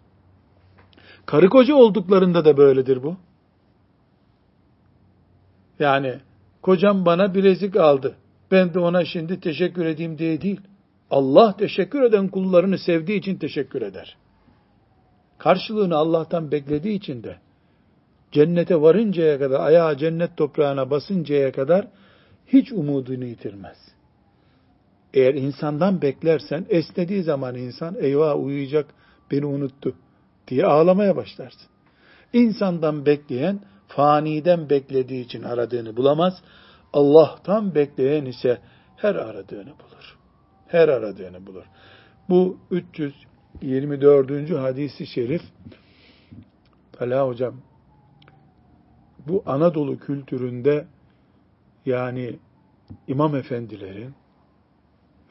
Karı 1.26 1.48
koca 1.48 1.74
olduklarında 1.74 2.44
da 2.44 2.56
böyledir 2.56 3.02
bu. 3.02 3.16
Yani 5.78 6.20
kocam 6.62 7.06
bana 7.06 7.34
bilezik 7.34 7.76
aldı. 7.76 8.16
Ben 8.50 8.74
de 8.74 8.78
ona 8.78 9.04
şimdi 9.04 9.40
teşekkür 9.40 9.86
edeyim 9.86 10.18
diye 10.18 10.40
değil. 10.40 10.60
Allah 11.10 11.56
teşekkür 11.56 12.02
eden 12.02 12.28
kullarını 12.28 12.78
sevdiği 12.78 13.18
için 13.18 13.36
teşekkür 13.36 13.82
eder. 13.82 14.16
Karşılığını 15.38 15.96
Allah'tan 15.96 16.52
beklediği 16.52 16.96
için 16.96 17.22
de 17.22 17.36
cennete 18.32 18.80
varıncaya 18.80 19.38
kadar, 19.38 19.60
ayağı 19.60 19.96
cennet 19.96 20.36
toprağına 20.36 20.90
basıncaya 20.90 21.52
kadar 21.52 21.86
hiç 22.46 22.72
umudunu 22.72 23.24
yitirmez. 23.24 23.76
Eğer 25.14 25.34
insandan 25.34 26.02
beklersen, 26.02 26.66
esnediği 26.68 27.22
zaman 27.22 27.54
insan, 27.54 27.96
eyvah 28.00 28.44
uyuyacak, 28.44 28.86
beni 29.30 29.46
unuttu 29.46 29.94
diye 30.48 30.66
ağlamaya 30.66 31.16
başlarsın. 31.16 31.68
İnsandan 32.32 33.06
bekleyen, 33.06 33.60
faniden 33.88 34.70
beklediği 34.70 35.24
için 35.24 35.42
aradığını 35.42 35.96
bulamaz. 35.96 36.42
Allah'tan 36.92 37.74
bekleyen 37.74 38.24
ise 38.24 38.58
her 38.96 39.14
aradığını 39.14 39.70
bulur. 39.70 40.18
Her 40.68 40.88
aradığını 40.88 41.46
bulur. 41.46 41.64
Bu 42.28 42.58
324. 42.70 44.50
hadisi 44.50 45.06
şerif 45.06 45.42
Talha 46.92 47.26
hocam 47.26 47.54
bu 49.28 49.42
Anadolu 49.46 49.98
kültüründe 49.98 50.86
yani 51.86 52.36
imam 53.08 53.36
efendilerin 53.36 54.14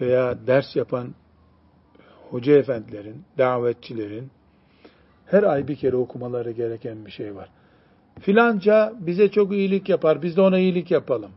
veya 0.01 0.47
ders 0.47 0.75
yapan 0.75 1.15
hoca 2.30 2.58
efendilerin, 2.58 3.23
davetçilerin 3.38 4.32
her 5.25 5.43
ay 5.43 5.67
bir 5.67 5.75
kere 5.75 5.95
okumaları 5.95 6.51
gereken 6.51 7.06
bir 7.06 7.12
şey 7.12 7.36
var. 7.36 7.49
Filanca 8.19 8.93
bize 8.99 9.32
çok 9.32 9.51
iyilik 9.54 9.89
yapar, 9.89 10.21
biz 10.21 10.38
de 10.38 10.41
ona 10.41 10.60
iyilik 10.60 10.91
yapalım. 10.91 11.32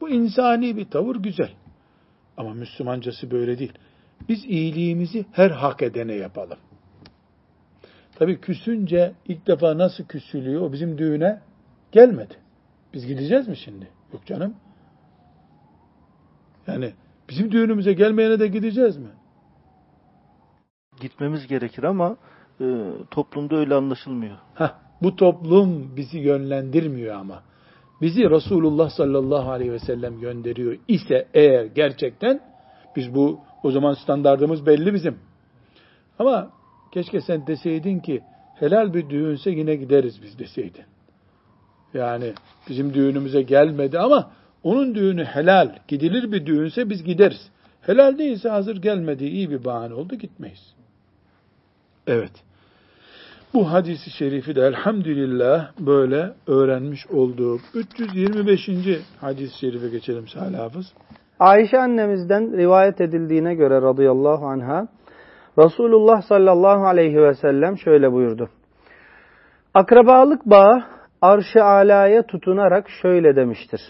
Bu 0.00 0.08
insani 0.10 0.76
bir 0.76 0.84
tavır 0.84 1.16
güzel. 1.16 1.50
Ama 2.36 2.54
Müslümancası 2.54 3.30
böyle 3.30 3.58
değil. 3.58 3.72
Biz 4.28 4.44
iyiliğimizi 4.44 5.26
her 5.32 5.50
hak 5.50 5.82
edene 5.82 6.14
yapalım. 6.14 6.58
Tabi 8.14 8.40
küsünce 8.40 9.12
ilk 9.28 9.46
defa 9.46 9.78
nasıl 9.78 10.04
küsülüyor 10.04 10.62
o 10.62 10.72
bizim 10.72 10.98
düğüne 10.98 11.40
gelmedi. 11.92 12.34
Biz 12.94 13.06
gideceğiz 13.06 13.48
mi 13.48 13.56
şimdi? 13.56 13.88
Yok 14.12 14.26
canım. 14.26 14.54
Yani 16.66 16.92
bizim 17.28 17.52
düğünümüze 17.52 17.92
gelmeyene 17.92 18.40
de 18.40 18.48
gideceğiz 18.48 18.96
mi? 18.96 19.10
Gitmemiz 21.00 21.46
gerekir 21.46 21.82
ama 21.82 22.16
e, 22.60 22.64
toplumda 23.10 23.56
öyle 23.56 23.74
anlaşılmıyor. 23.74 24.36
Heh, 24.54 24.72
bu 25.02 25.16
toplum 25.16 25.96
bizi 25.96 26.18
yönlendirmiyor 26.18 27.14
ama. 27.14 27.42
Bizi 28.00 28.30
Resulullah 28.30 28.90
sallallahu 28.90 29.50
aleyhi 29.50 29.72
ve 29.72 29.78
sellem 29.78 30.20
gönderiyor 30.20 30.76
ise 30.88 31.26
eğer 31.34 31.64
gerçekten 31.64 32.40
biz 32.96 33.14
bu 33.14 33.40
o 33.62 33.70
zaman 33.70 33.94
standartımız 33.94 34.66
belli 34.66 34.94
bizim. 34.94 35.18
Ama 36.18 36.50
keşke 36.92 37.20
sen 37.20 37.46
deseydin 37.46 38.00
ki 38.00 38.20
helal 38.54 38.94
bir 38.94 39.10
düğünse 39.10 39.50
yine 39.50 39.76
gideriz 39.76 40.22
biz 40.22 40.38
deseydin. 40.38 40.84
Yani 41.94 42.32
bizim 42.68 42.94
düğünümüze 42.94 43.42
gelmedi 43.42 43.98
ama 43.98 44.30
onun 44.62 44.94
düğünü 44.94 45.24
helal, 45.24 45.74
gidilir 45.88 46.32
bir 46.32 46.46
düğünse 46.46 46.90
biz 46.90 47.04
gideriz. 47.04 47.50
Helal 47.82 48.18
değilse 48.18 48.48
hazır 48.48 48.76
gelmedi, 48.76 49.24
iyi 49.24 49.50
bir 49.50 49.64
bahane 49.64 49.94
oldu 49.94 50.14
gitmeyiz. 50.14 50.74
Evet. 52.06 52.32
Bu 53.54 53.72
hadisi 53.72 54.10
şerifi 54.10 54.54
de 54.56 54.60
elhamdülillah 54.60 55.70
böyle 55.80 56.32
öğrenmiş 56.46 57.06
olduk. 57.06 57.60
325. 57.74 58.68
hadis-i 59.20 59.58
şerife 59.58 59.88
geçelim 59.88 60.28
Salih 60.28 60.58
Hafız. 60.58 60.92
Ayşe 61.40 61.78
annemizden 61.78 62.56
rivayet 62.56 63.00
edildiğine 63.00 63.54
göre 63.54 63.82
radıyallahu 63.82 64.46
anha 64.46 64.88
Resulullah 65.58 66.22
sallallahu 66.22 66.86
aleyhi 66.86 67.22
ve 67.22 67.34
sellem 67.34 67.78
şöyle 67.78 68.12
buyurdu. 68.12 68.48
Akrabalık 69.74 70.46
bağı 70.46 70.82
arş-ı 71.22 71.64
alaya 71.64 72.26
tutunarak 72.26 72.90
şöyle 73.02 73.36
demiştir. 73.36 73.80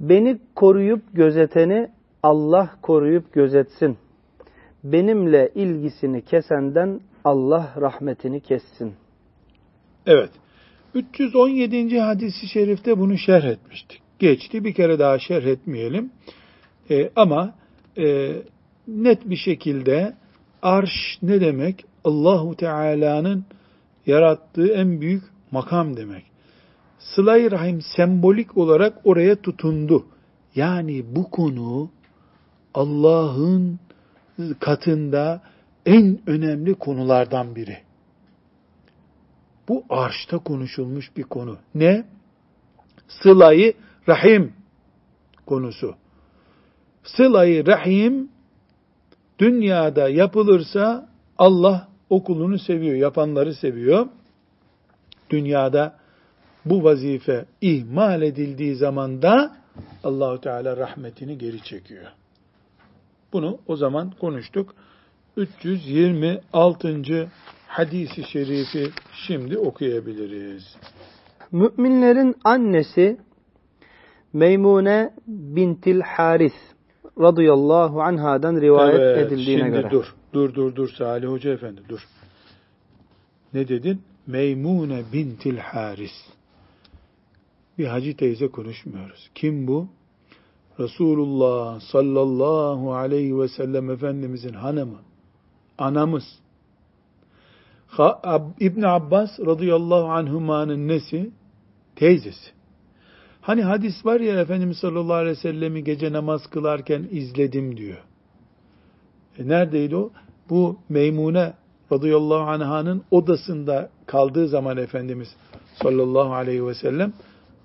Beni 0.00 0.38
koruyup 0.54 1.02
gözeteni 1.12 1.88
Allah 2.22 2.70
koruyup 2.82 3.32
gözetsin. 3.32 3.98
Benimle 4.84 5.50
ilgisini 5.54 6.24
kesenden 6.24 7.00
Allah 7.24 7.74
rahmetini 7.80 8.40
kessin. 8.40 8.94
Evet. 10.06 10.30
317. 10.94 12.00
hadisi 12.00 12.48
şerifte 12.48 12.98
bunu 12.98 13.18
şerh 13.18 13.44
etmiştik. 13.44 14.02
Geçti 14.18 14.64
bir 14.64 14.74
kere 14.74 14.98
daha 14.98 15.18
şerh 15.18 15.44
etmeyelim. 15.44 16.10
E, 16.90 17.10
ama 17.16 17.54
e, 17.98 18.32
net 18.88 19.30
bir 19.30 19.36
şekilde 19.36 20.14
arş 20.62 21.18
ne 21.22 21.40
demek? 21.40 21.84
Allahu 22.04 22.56
Teala'nın 22.56 23.44
yarattığı 24.06 24.72
en 24.72 25.00
büyük 25.00 25.22
makam 25.52 25.96
demek. 25.96 26.24
Sıla-i 26.98 27.50
Rahim 27.50 27.82
sembolik 27.96 28.56
olarak 28.56 28.98
oraya 29.04 29.36
tutundu. 29.36 30.06
Yani 30.54 31.16
bu 31.16 31.30
konu 31.30 31.90
Allah'ın 32.74 33.80
katında 34.60 35.42
en 35.86 36.18
önemli 36.26 36.74
konulardan 36.74 37.56
biri. 37.56 37.78
Bu 39.68 39.84
arşta 39.90 40.38
konuşulmuş 40.38 41.16
bir 41.16 41.22
konu. 41.22 41.58
Ne? 41.74 42.04
Sılayı 43.08 43.74
rahim 44.08 44.52
konusu. 45.46 45.94
Sılayı 47.04 47.66
rahim 47.66 48.28
dünyada 49.38 50.08
yapılırsa 50.08 51.08
Allah 51.38 51.88
okulunu 52.10 52.58
seviyor, 52.58 52.94
yapanları 52.94 53.54
seviyor. 53.54 54.06
Dünyada 55.32 55.96
bu 56.64 56.84
vazife 56.84 57.44
ihmal 57.60 58.22
edildiği 58.22 58.74
zaman 58.74 59.22
da 59.22 59.56
Allahu 60.04 60.40
Teala 60.40 60.76
rahmetini 60.76 61.38
geri 61.38 61.62
çekiyor. 61.62 62.06
Bunu 63.32 63.58
o 63.66 63.76
zaman 63.76 64.10
konuştuk. 64.20 64.74
326. 65.36 67.28
hadisi 67.66 68.24
şerifi 68.24 68.90
şimdi 69.26 69.58
okuyabiliriz. 69.58 70.76
Müminlerin 71.52 72.36
annesi 72.44 73.16
Meymune 74.32 75.14
bintil 75.26 76.00
Haris 76.00 76.54
radıyallahu 77.20 78.02
anhadan 78.02 78.60
rivayet 78.60 79.00
evet, 79.00 79.32
edildiğine 79.32 79.62
şimdi 79.62 79.76
göre. 79.76 79.90
dur, 79.90 80.14
dur, 80.32 80.54
dur, 80.54 80.76
dur 80.76 80.88
Salih 80.88 81.28
Hoca 81.28 81.52
Efendi, 81.52 81.80
dur. 81.88 82.08
Ne 83.54 83.68
dedin? 83.68 84.02
Meymune 84.26 85.02
bintil 85.12 85.58
Haris. 85.58 86.12
Bir 87.78 87.86
hacı 87.86 88.16
teyze 88.16 88.48
konuşmuyoruz. 88.48 89.30
Kim 89.34 89.66
bu? 89.66 89.88
Resulullah 90.80 91.80
sallallahu 91.80 92.94
aleyhi 92.94 93.38
ve 93.38 93.48
sellem 93.48 93.90
Efendimizin 93.90 94.52
hanımı 94.52 94.98
anamız. 95.78 96.24
İbn 98.60 98.82
Abbas 98.82 99.40
radıyallahu 99.40 100.06
anhumanın 100.06 100.88
nesi? 100.88 101.30
Teyzesi. 101.96 102.50
Hani 103.40 103.62
hadis 103.62 104.06
var 104.06 104.20
ya 104.20 104.40
Efendimiz 104.40 104.78
sallallahu 104.78 105.14
aleyhi 105.14 105.36
ve 105.36 105.40
sellemi 105.40 105.84
gece 105.84 106.12
namaz 106.12 106.46
kılarken 106.46 107.08
izledim 107.10 107.76
diyor. 107.76 107.98
E 109.38 109.48
neredeydi 109.48 109.96
o? 109.96 110.10
Bu 110.50 110.78
Meymune 110.88 111.54
radıyallahu 111.92 112.50
anh'ın 112.50 113.02
odasında 113.10 113.90
kaldığı 114.12 114.48
zaman 114.48 114.76
Efendimiz 114.76 115.28
sallallahu 115.82 116.34
aleyhi 116.34 116.66
ve 116.66 116.74
sellem 116.74 117.12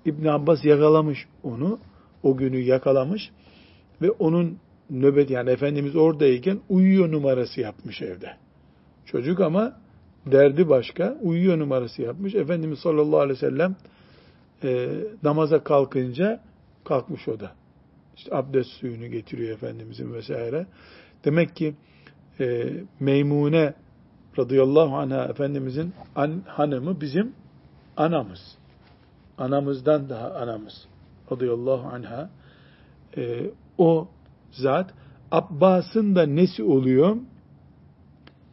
İbn 0.04 0.26
Abbas 0.26 0.64
yakalamış 0.64 1.26
onu. 1.42 1.78
O 2.22 2.36
günü 2.36 2.58
yakalamış 2.58 3.30
ve 4.02 4.10
onun 4.10 4.58
nöbet 4.90 5.30
yani 5.30 5.50
Efendimiz 5.50 5.96
oradayken 5.96 6.60
uyuyor 6.68 7.12
numarası 7.12 7.60
yapmış 7.60 8.02
evde. 8.02 8.36
Çocuk 9.06 9.40
ama 9.40 9.76
derdi 10.26 10.68
başka. 10.68 11.18
Uyuyor 11.22 11.58
numarası 11.58 12.02
yapmış. 12.02 12.34
Efendimiz 12.34 12.78
sallallahu 12.78 13.20
aleyhi 13.20 13.36
ve 13.42 13.50
sellem 13.50 13.76
e, 14.64 14.88
namaza 15.22 15.64
kalkınca 15.64 16.40
kalkmış 16.84 17.28
o 17.28 17.40
da. 17.40 17.52
İşte 18.16 18.36
abdest 18.36 18.70
suyunu 18.70 19.06
getiriyor 19.06 19.56
Efendimizin 19.56 20.12
vesaire. 20.12 20.66
Demek 21.24 21.56
ki 21.56 21.74
e, 22.40 22.72
Meymune 23.00 23.74
radıyallahu 24.38 24.96
anha 24.96 25.24
Efendimizin 25.24 25.92
an, 26.16 26.42
hanımı 26.46 27.00
bizim 27.00 27.32
anamız. 27.96 28.58
Anamızdan 29.38 30.08
daha 30.08 30.34
anamız 30.34 30.86
radıyallahu 31.32 31.88
anha. 31.88 32.30
E, 33.16 33.50
o 33.78 34.08
zat 34.50 34.90
Abbas'ın 35.30 36.14
da 36.16 36.26
nesi 36.26 36.62
oluyor? 36.62 37.16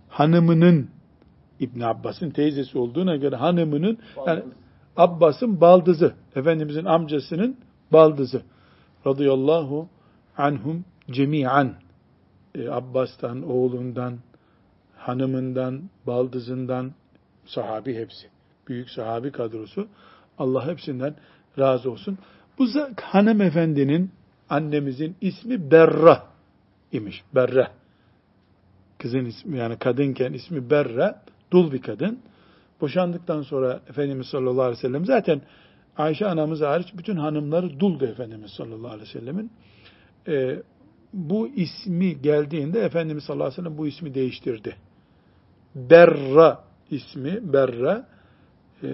Hanımının 0.10 0.90
İbn 1.60 1.82
Abbas'ın 1.82 2.30
teyzesi 2.30 2.78
olduğuna 2.78 3.16
göre 3.16 3.36
hanımının 3.36 3.98
yani 4.28 4.44
Abbas'ın 4.98 5.62
baldızı, 5.62 6.14
Efendimizin 6.36 6.86
amcasının 6.86 7.58
baldızı. 7.94 8.42
Radıyallahu 9.08 9.90
anhum 10.38 10.86
cemi'an. 11.12 11.74
E, 12.56 12.70
Abbas'tan, 12.70 13.50
oğlundan, 13.50 14.18
hanımından, 15.08 15.90
baldızından, 16.08 16.94
sahabi 17.46 17.96
hepsi. 17.96 18.28
Büyük 18.68 18.90
sahabi 18.90 19.32
kadrosu. 19.32 19.88
Allah 20.38 20.68
hepsinden 20.68 21.16
razı 21.60 21.92
olsun. 21.92 22.18
Bu 22.60 22.68
hanımefendinin, 23.02 24.12
annemizin 24.50 25.16
ismi 25.22 25.72
Berra 25.72 26.24
imiş. 26.92 27.24
Berra. 27.36 27.72
Kızın 28.98 29.26
ismi 29.26 29.58
yani 29.58 29.78
kadınken 29.78 30.34
ismi 30.34 30.70
Berra. 30.70 31.22
Dul 31.52 31.72
bir 31.72 31.82
kadın. 31.82 32.20
Boşandıktan 32.82 33.42
sonra 33.42 33.80
Efendimiz 33.90 34.28
sallallahu 34.28 34.62
aleyhi 34.62 34.78
ve 34.78 34.88
sellem 34.88 35.06
zaten 35.06 35.42
Ayşe 35.98 36.26
anamız 36.26 36.62
hariç 36.62 36.88
bütün 36.98 37.16
hanımları 37.16 37.80
duldu 37.80 38.06
Efendimiz 38.06 38.52
sallallahu 38.52 38.92
aleyhi 38.92 39.10
ve 39.10 39.20
sellemin. 39.20 39.52
Ee, 40.28 40.56
bu 41.14 41.48
ismi 41.48 42.22
geldiğinde 42.22 42.80
Efendimiz 42.80 43.24
sallallahu 43.24 43.46
aleyhi 43.46 43.62
ve 43.62 43.64
sellem 43.64 43.78
bu 43.78 43.88
ismi 43.88 44.14
değiştirdi. 44.14 44.76
Berra 45.76 46.64
ismi, 46.92 47.54
Berra 47.54 48.08
e, 48.84 48.88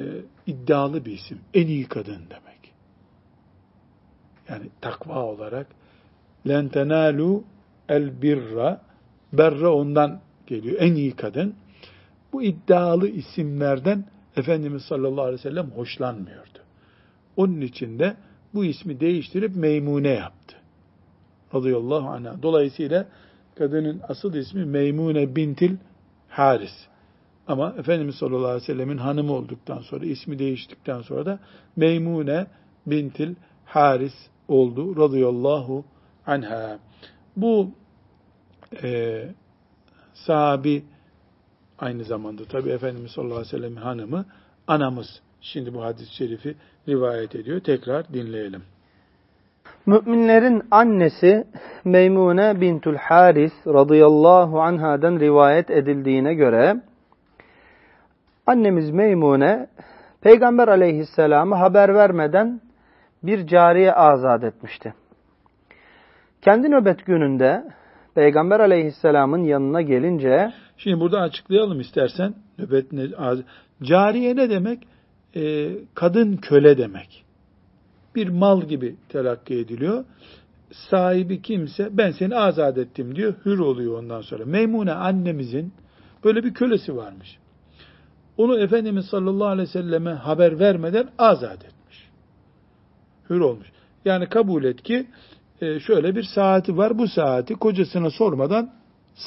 iddialı 0.47 1.05
bir 1.05 1.11
isim. 1.11 1.39
En 1.53 1.67
iyi 1.67 1.87
kadın 1.87 2.21
demek. 2.29 2.73
Yani 4.49 4.69
takva 4.81 5.23
olarak 5.25 5.67
tenalu 6.47 7.43
el 7.89 8.21
birra 8.21 8.81
berra 9.33 9.73
ondan 9.73 10.21
geliyor. 10.47 10.75
En 10.79 10.95
iyi 10.95 11.15
kadın. 11.15 11.55
Bu 12.33 12.43
iddialı 12.43 13.07
isimlerden 13.07 14.05
Efendimiz 14.35 14.83
sallallahu 14.83 15.21
aleyhi 15.21 15.39
ve 15.39 15.49
sellem 15.49 15.71
hoşlanmıyordu. 15.71 16.59
Onun 17.37 17.61
için 17.61 17.99
de 17.99 18.15
bu 18.53 18.65
ismi 18.65 18.99
değiştirip 18.99 19.55
Meymune 19.55 20.09
yaptı. 20.09 20.55
Radıyallahu 21.53 22.07
anh'a. 22.09 22.43
Dolayısıyla 22.43 23.07
kadının 23.55 24.01
asıl 24.07 24.33
ismi 24.33 24.65
Meymune 24.65 25.35
bintil 25.35 25.75
Haris. 26.31 26.87
Ama 27.47 27.75
Efendimiz 27.77 28.15
sallallahu 28.15 28.47
aleyhi 28.47 28.63
ve 28.63 28.65
sellemin 28.65 28.97
hanımı 28.97 29.33
olduktan 29.33 29.79
sonra, 29.79 30.05
ismi 30.05 30.39
değiştikten 30.39 31.01
sonra 31.01 31.25
da 31.25 31.39
Meymune 31.75 32.47
bintil 32.85 33.35
Haris 33.65 34.13
oldu. 34.47 34.95
Radıyallahu 34.97 35.85
anha. 36.27 36.79
Bu 37.37 37.71
e, 38.83 39.27
sahabi 40.13 40.83
aynı 41.79 42.03
zamanda 42.03 42.45
tabi 42.45 42.69
Efendimiz 42.69 43.11
sallallahu 43.11 43.37
aleyhi 43.37 43.53
ve 43.53 43.57
sellem'in 43.57 43.81
hanımı 43.81 44.25
anamız. 44.67 45.21
Şimdi 45.41 45.73
bu 45.73 45.83
hadis-i 45.83 46.15
şerifi 46.15 46.55
rivayet 46.87 47.35
ediyor. 47.35 47.59
Tekrar 47.59 48.13
dinleyelim. 48.13 48.63
Müminlerin 49.85 50.63
annesi 50.71 51.47
Meymune 51.85 52.61
bintül 52.61 52.95
Haris 52.95 53.53
radıyallahu 53.67 54.61
anhadan 54.61 55.19
rivayet 55.19 55.69
edildiğine 55.69 56.33
göre 56.33 56.81
annemiz 58.47 58.91
Meymune 58.91 59.67
Peygamber 60.21 60.67
aleyhisselamı 60.67 61.55
haber 61.55 61.95
vermeden 61.95 62.61
bir 63.23 63.47
cariye 63.47 63.93
azat 63.93 64.43
etmişti. 64.43 64.93
Kendi 66.41 66.71
nöbet 66.71 67.05
gününde 67.05 67.63
Peygamber 68.15 68.59
aleyhisselamın 68.59 69.43
yanına 69.43 69.81
gelince 69.81 70.51
Şimdi 70.77 70.99
burada 70.99 71.19
açıklayalım 71.21 71.79
istersen. 71.79 72.33
Nöbet 72.57 72.91
ne, 72.91 73.03
cariye 73.83 74.35
ne 74.35 74.49
demek? 74.49 74.87
Ee, 75.35 75.69
kadın 75.93 76.37
köle 76.37 76.77
demek. 76.77 77.25
Bir 78.15 78.27
mal 78.27 78.61
gibi 78.61 78.95
telakki 79.09 79.55
ediliyor. 79.55 80.05
Sahibi 80.71 81.41
kimse 81.41 81.97
ben 81.97 82.11
seni 82.11 82.35
azat 82.35 82.77
ettim 82.77 83.15
diyor. 83.15 83.33
Hür 83.45 83.59
oluyor 83.59 83.99
ondan 83.99 84.21
sonra. 84.21 84.45
Meymune 84.45 84.91
annemizin 84.91 85.73
böyle 86.23 86.43
bir 86.43 86.53
kölesi 86.53 86.95
varmış. 86.95 87.37
Onu 88.37 88.59
Efendimiz 88.59 89.05
sallallahu 89.05 89.47
aleyhi 89.47 89.69
ve 89.69 89.71
selleme 89.71 90.11
haber 90.11 90.59
vermeden 90.59 91.09
azat 91.17 91.65
etmiş. 91.65 92.09
Hür 93.29 93.39
olmuş. 93.39 93.67
Yani 94.05 94.29
kabul 94.29 94.63
et 94.63 94.83
ki 94.83 95.07
e, 95.61 95.79
şöyle 95.79 96.15
bir 96.15 96.23
saati 96.23 96.77
var. 96.77 96.97
Bu 96.97 97.07
saati 97.07 97.53
kocasına 97.53 98.09
sormadan 98.09 98.73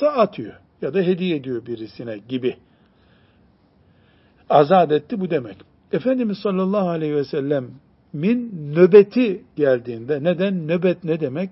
atıyor 0.02 0.54
ya 0.82 0.94
da 0.94 0.98
hediye 0.98 1.36
ediyor 1.36 1.66
birisine 1.66 2.18
gibi. 2.28 2.56
Azat 4.50 4.92
etti 4.92 5.20
bu 5.20 5.30
demek. 5.30 5.56
Efendimiz 5.92 6.38
sallallahu 6.38 6.88
aleyhi 6.88 7.14
ve 7.14 7.24
sellem 7.24 7.70
min 8.14 8.50
nöbeti 8.74 9.44
geldiğinde 9.56 10.24
neden 10.24 10.68
nöbet 10.68 11.04
ne 11.04 11.20
demek? 11.20 11.50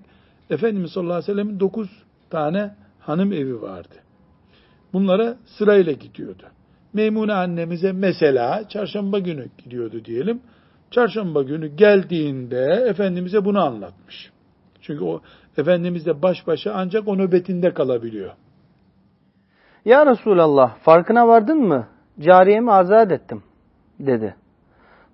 Efendimiz 0.49 0.91
sallallahu 0.91 1.13
aleyhi 1.13 1.31
ve 1.31 1.33
sellemin 1.33 1.59
dokuz 1.59 1.89
tane 2.29 2.75
hanım 2.99 3.33
evi 3.33 3.61
vardı. 3.61 3.95
Bunlara 4.93 5.37
sırayla 5.45 5.91
gidiyordu. 5.91 6.43
Meymune 6.93 7.33
annemize 7.33 7.91
mesela 7.91 8.67
çarşamba 8.69 9.19
günü 9.19 9.47
gidiyordu 9.57 10.05
diyelim. 10.05 10.41
Çarşamba 10.91 11.43
günü 11.43 11.67
geldiğinde 11.67 12.85
Efendimiz'e 12.89 13.45
bunu 13.45 13.63
anlatmış. 13.65 14.31
Çünkü 14.81 15.03
o 15.03 15.21
Efendimiz'le 15.57 16.21
baş 16.21 16.47
başa 16.47 16.73
ancak 16.73 17.07
o 17.07 17.17
nöbetinde 17.17 17.73
kalabiliyor. 17.73 18.31
Ya 19.85 20.05
Resulallah 20.05 20.77
farkına 20.77 21.27
vardın 21.27 21.57
mı? 21.57 21.87
Cariyemi 22.19 22.71
azat 22.71 23.11
ettim 23.11 23.43
dedi. 23.99 24.35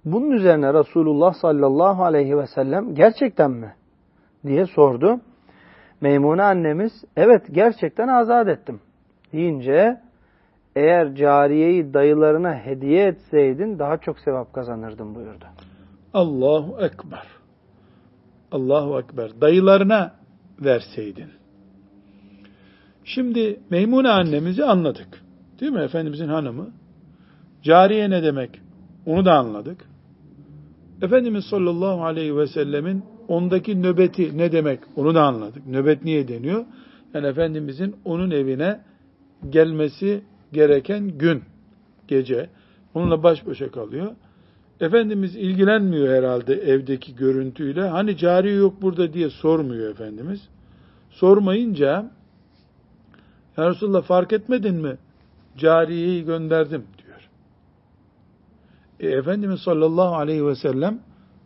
Bunun 0.05 0.31
üzerine 0.31 0.73
Resulullah 0.73 1.33
sallallahu 1.33 2.03
aleyhi 2.03 2.37
ve 2.37 2.47
sellem 2.47 2.95
gerçekten 2.95 3.51
mi? 3.51 3.73
diye 4.45 4.65
sordu. 4.65 5.19
Meymune 6.01 6.43
annemiz 6.43 6.91
evet 7.15 7.41
gerçekten 7.51 8.07
azat 8.07 8.47
ettim 8.47 8.79
deyince 9.33 10.01
eğer 10.75 11.15
cariyeyi 11.15 11.93
dayılarına 11.93 12.55
hediye 12.55 13.07
etseydin 13.07 13.79
daha 13.79 13.97
çok 13.97 14.19
sevap 14.19 14.53
kazanırdın 14.53 15.15
buyurdu. 15.15 15.45
Allahu 16.13 16.81
Ekber. 16.81 17.27
Allahu 18.51 18.99
Ekber. 18.99 19.41
Dayılarına 19.41 20.11
verseydin. 20.59 21.29
Şimdi 23.03 23.59
Meymune 23.69 24.09
annemizi 24.09 24.65
anladık. 24.65 25.07
Değil 25.59 25.71
mi? 25.71 25.81
Efendimizin 25.81 26.27
hanımı. 26.27 26.67
Cariye 27.63 28.09
ne 28.09 28.23
demek? 28.23 28.61
Onu 29.09 29.25
da 29.25 29.33
anladık. 29.33 29.85
Efendimiz 31.01 31.45
sallallahu 31.45 32.03
aleyhi 32.03 32.37
ve 32.37 32.47
sellemin 32.47 33.03
ondaki 33.27 33.81
nöbeti 33.81 34.37
ne 34.37 34.51
demek? 34.51 34.79
Onu 34.95 35.15
da 35.15 35.23
anladık. 35.23 35.67
Nöbet 35.67 36.03
niye 36.03 36.27
deniyor? 36.27 36.65
Yani 37.13 37.27
Efendimizin 37.27 37.95
onun 38.05 38.31
evine 38.31 38.79
gelmesi 39.49 40.21
gereken 40.53 41.07
gün, 41.17 41.43
gece. 42.07 42.49
Onunla 42.93 43.23
baş 43.23 43.47
başa 43.47 43.71
kalıyor. 43.71 44.11
Efendimiz 44.79 45.35
ilgilenmiyor 45.35 46.17
herhalde 46.17 46.53
evdeki 46.53 47.15
görüntüyle. 47.15 47.87
Hani 47.87 48.17
cari 48.17 48.51
yok 48.51 48.81
burada 48.81 49.13
diye 49.13 49.29
sormuyor 49.29 49.91
Efendimiz. 49.91 50.47
Sormayınca 51.09 52.11
ya 53.57 53.69
Resulullah 53.69 54.01
fark 54.01 54.33
etmedin 54.33 54.75
mi? 54.75 54.97
cariyeyi 55.57 56.25
gönderdim. 56.25 56.83
E, 58.99 59.07
Efendimiz 59.07 59.61
sallallahu 59.61 60.15
aleyhi 60.15 60.45
ve 60.45 60.55
sellem 60.55 60.99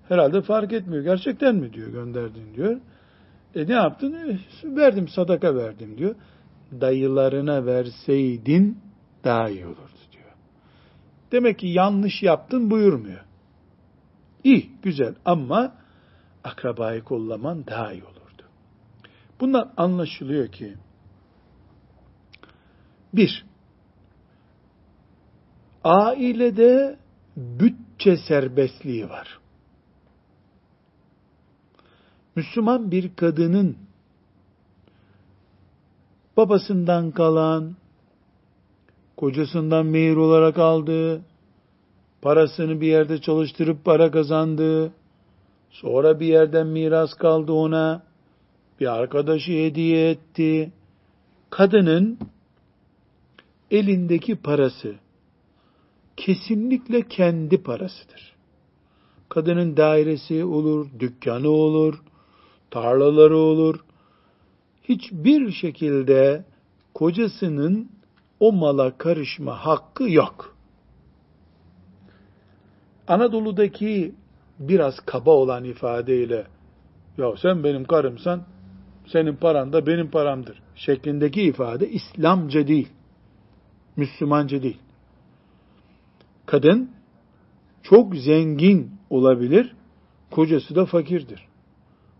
herhalde 0.07 0.41
fark 0.41 0.73
etmiyor. 0.73 1.03
Gerçekten 1.03 1.55
mi 1.55 1.73
diyor 1.73 1.89
gönderdin 1.89 2.53
diyor. 2.55 2.79
E 3.55 3.67
ne 3.67 3.73
yaptın? 3.73 4.13
E, 4.13 4.39
verdim 4.75 5.07
sadaka 5.07 5.55
verdim 5.55 5.97
diyor. 5.97 6.15
Dayılarına 6.81 7.65
verseydin 7.65 8.77
daha 9.23 9.49
iyi 9.49 9.65
olurdu 9.65 9.99
diyor. 10.11 10.31
Demek 11.31 11.59
ki 11.59 11.67
yanlış 11.67 12.23
yaptın 12.23 12.71
buyurmuyor. 12.71 13.25
İyi, 14.43 14.69
güzel 14.81 15.15
ama 15.25 15.75
akrabayı 16.43 17.03
kollaman 17.03 17.67
daha 17.67 17.93
iyi 17.93 18.03
olurdu. 18.03 18.43
Bundan 19.39 19.73
anlaşılıyor 19.77 20.47
ki 20.47 20.73
bir, 23.13 23.45
ailede 25.83 26.97
bütçe 27.37 28.17
serbestliği 28.17 29.09
var. 29.09 29.39
Müslüman 32.35 32.91
bir 32.91 33.15
kadının 33.15 33.77
babasından 36.37 37.11
kalan, 37.11 37.75
kocasından 39.17 39.85
mehir 39.85 40.15
olarak 40.15 40.57
aldığı, 40.57 41.21
parasını 42.21 42.81
bir 42.81 42.87
yerde 42.87 43.21
çalıştırıp 43.21 43.85
para 43.85 44.11
kazandığı, 44.11 44.91
sonra 45.69 46.19
bir 46.19 46.25
yerden 46.25 46.67
miras 46.67 47.13
kaldı 47.13 47.51
ona, 47.51 48.03
bir 48.79 48.87
arkadaşı 48.87 49.51
hediye 49.51 50.09
etti. 50.09 50.71
Kadının 51.49 52.19
elindeki 53.71 54.35
parası 54.35 54.95
kesinlikle 56.17 57.07
kendi 57.07 57.63
parasıdır. 57.63 58.33
Kadının 59.29 59.77
dairesi 59.77 60.45
olur, 60.45 60.87
dükkanı 60.99 61.49
olur, 61.49 62.03
tarlaları 62.71 63.37
olur. 63.37 63.79
Hiçbir 64.83 65.51
şekilde 65.51 66.45
kocasının 66.93 67.89
o 68.39 68.51
mala 68.51 68.97
karışma 68.97 69.65
hakkı 69.65 70.11
yok. 70.11 70.55
Anadolu'daki 73.07 74.15
biraz 74.59 74.99
kaba 74.99 75.31
olan 75.31 75.63
ifadeyle 75.63 76.47
ya 77.17 77.33
sen 77.37 77.63
benim 77.63 77.85
karımsan 77.85 78.43
senin 79.05 79.35
paran 79.35 79.73
da 79.73 79.87
benim 79.87 80.11
paramdır 80.11 80.61
şeklindeki 80.75 81.41
ifade 81.41 81.89
İslamca 81.89 82.67
değil. 82.67 82.89
Müslümanca 83.95 84.63
değil. 84.63 84.77
Kadın 86.45 86.91
çok 87.83 88.15
zengin 88.15 88.91
olabilir, 89.09 89.75
kocası 90.31 90.75
da 90.75 90.85
fakirdir. 90.85 91.47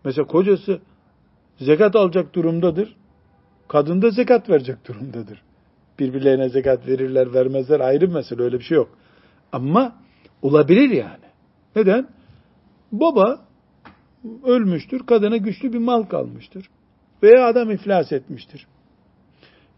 Mesela 0.06 0.28
kocası 0.28 0.80
zekat 1.58 1.96
alacak 1.96 2.36
durumdadır, 2.36 2.96
kadın 3.68 4.02
da 4.02 4.10
zekat 4.10 4.50
verecek 4.50 4.88
durumdadır. 4.88 5.42
Birbirlerine 6.00 6.50
zekat 6.50 6.88
verirler, 6.88 7.34
vermezler 7.34 7.80
ayrı 7.80 8.02
bir 8.02 8.14
mesele, 8.14 8.42
öyle 8.42 8.60
bir 8.60 8.64
şey 8.64 8.76
yok. 8.76 8.98
Ama 9.52 9.96
olabilir 10.42 10.90
yani. 10.90 11.24
Neden? 11.76 12.08
Baba 12.92 13.42
ölmüştür, 14.44 15.06
kadına 15.06 15.38
güçlü 15.38 15.74
bir 15.74 15.78
mal 15.78 16.04
kalmıştır. 16.04 16.70
Veya 17.24 17.48
adam 17.48 17.72
iflas 17.72 18.12
etmiştir. 18.12 18.68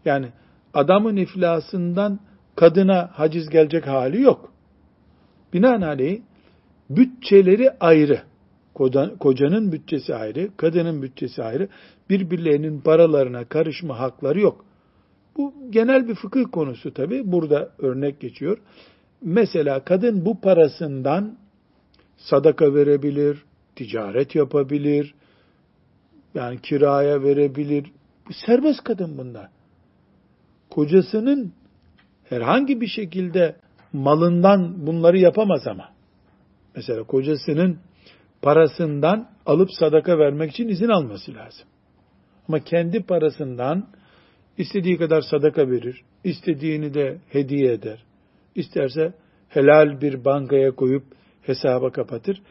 Yani 0.04 0.26
adamın 0.74 1.16
iflasından 1.16 2.20
kadına 2.56 3.10
haciz 3.12 3.48
gelecek 3.48 3.86
hali 3.86 4.22
yok. 4.22 4.52
Binaenaleyh 5.52 6.20
bütçeleri 6.90 7.70
ayrı. 7.80 8.22
Kocanın 9.20 9.72
bütçesi 9.72 10.14
ayrı, 10.14 10.50
kadının 10.56 11.02
bütçesi 11.02 11.42
ayrı. 11.42 11.68
Birbirlerinin 12.10 12.80
paralarına 12.80 13.44
karışma 13.44 13.98
hakları 13.98 14.40
yok. 14.40 14.64
Bu 15.36 15.54
genel 15.70 16.08
bir 16.08 16.14
fıkıh 16.14 16.44
konusu 16.52 16.94
tabi. 16.94 17.32
Burada 17.32 17.70
örnek 17.78 18.20
geçiyor. 18.20 18.58
Mesela 19.22 19.84
kadın 19.84 20.24
bu 20.24 20.40
parasından 20.40 21.38
sadaka 22.16 22.74
verebilir, 22.74 23.44
ticaret 23.76 24.34
yapabilir, 24.34 25.14
yani 26.34 26.60
kiraya 26.60 27.22
verebilir. 27.22 27.92
Serbest 28.46 28.84
kadın 28.84 29.18
bunlar. 29.18 29.48
Kocasının 30.70 31.52
herhangi 32.28 32.80
bir 32.80 32.86
şekilde 32.86 33.56
malından 33.92 34.86
bunları 34.86 35.18
yapamaz 35.18 35.66
ama. 35.66 35.88
Mesela 36.76 37.02
kocasının 37.02 37.78
parasından 38.42 39.28
alıp 39.46 39.68
sadaka 39.72 40.18
vermek 40.18 40.50
için 40.50 40.68
izin 40.68 40.88
alması 40.88 41.34
lazım. 41.34 41.66
Ama 42.48 42.60
kendi 42.60 43.02
parasından 43.02 43.88
istediği 44.58 44.98
kadar 44.98 45.20
sadaka 45.20 45.70
verir, 45.70 46.02
istediğini 46.24 46.94
de 46.94 47.18
hediye 47.28 47.72
eder. 47.72 48.04
İsterse 48.54 49.12
helal 49.48 50.00
bir 50.00 50.24
bankaya 50.24 50.70
koyup 50.70 51.04
hesaba 51.42 51.92
kapatır. 51.92 52.42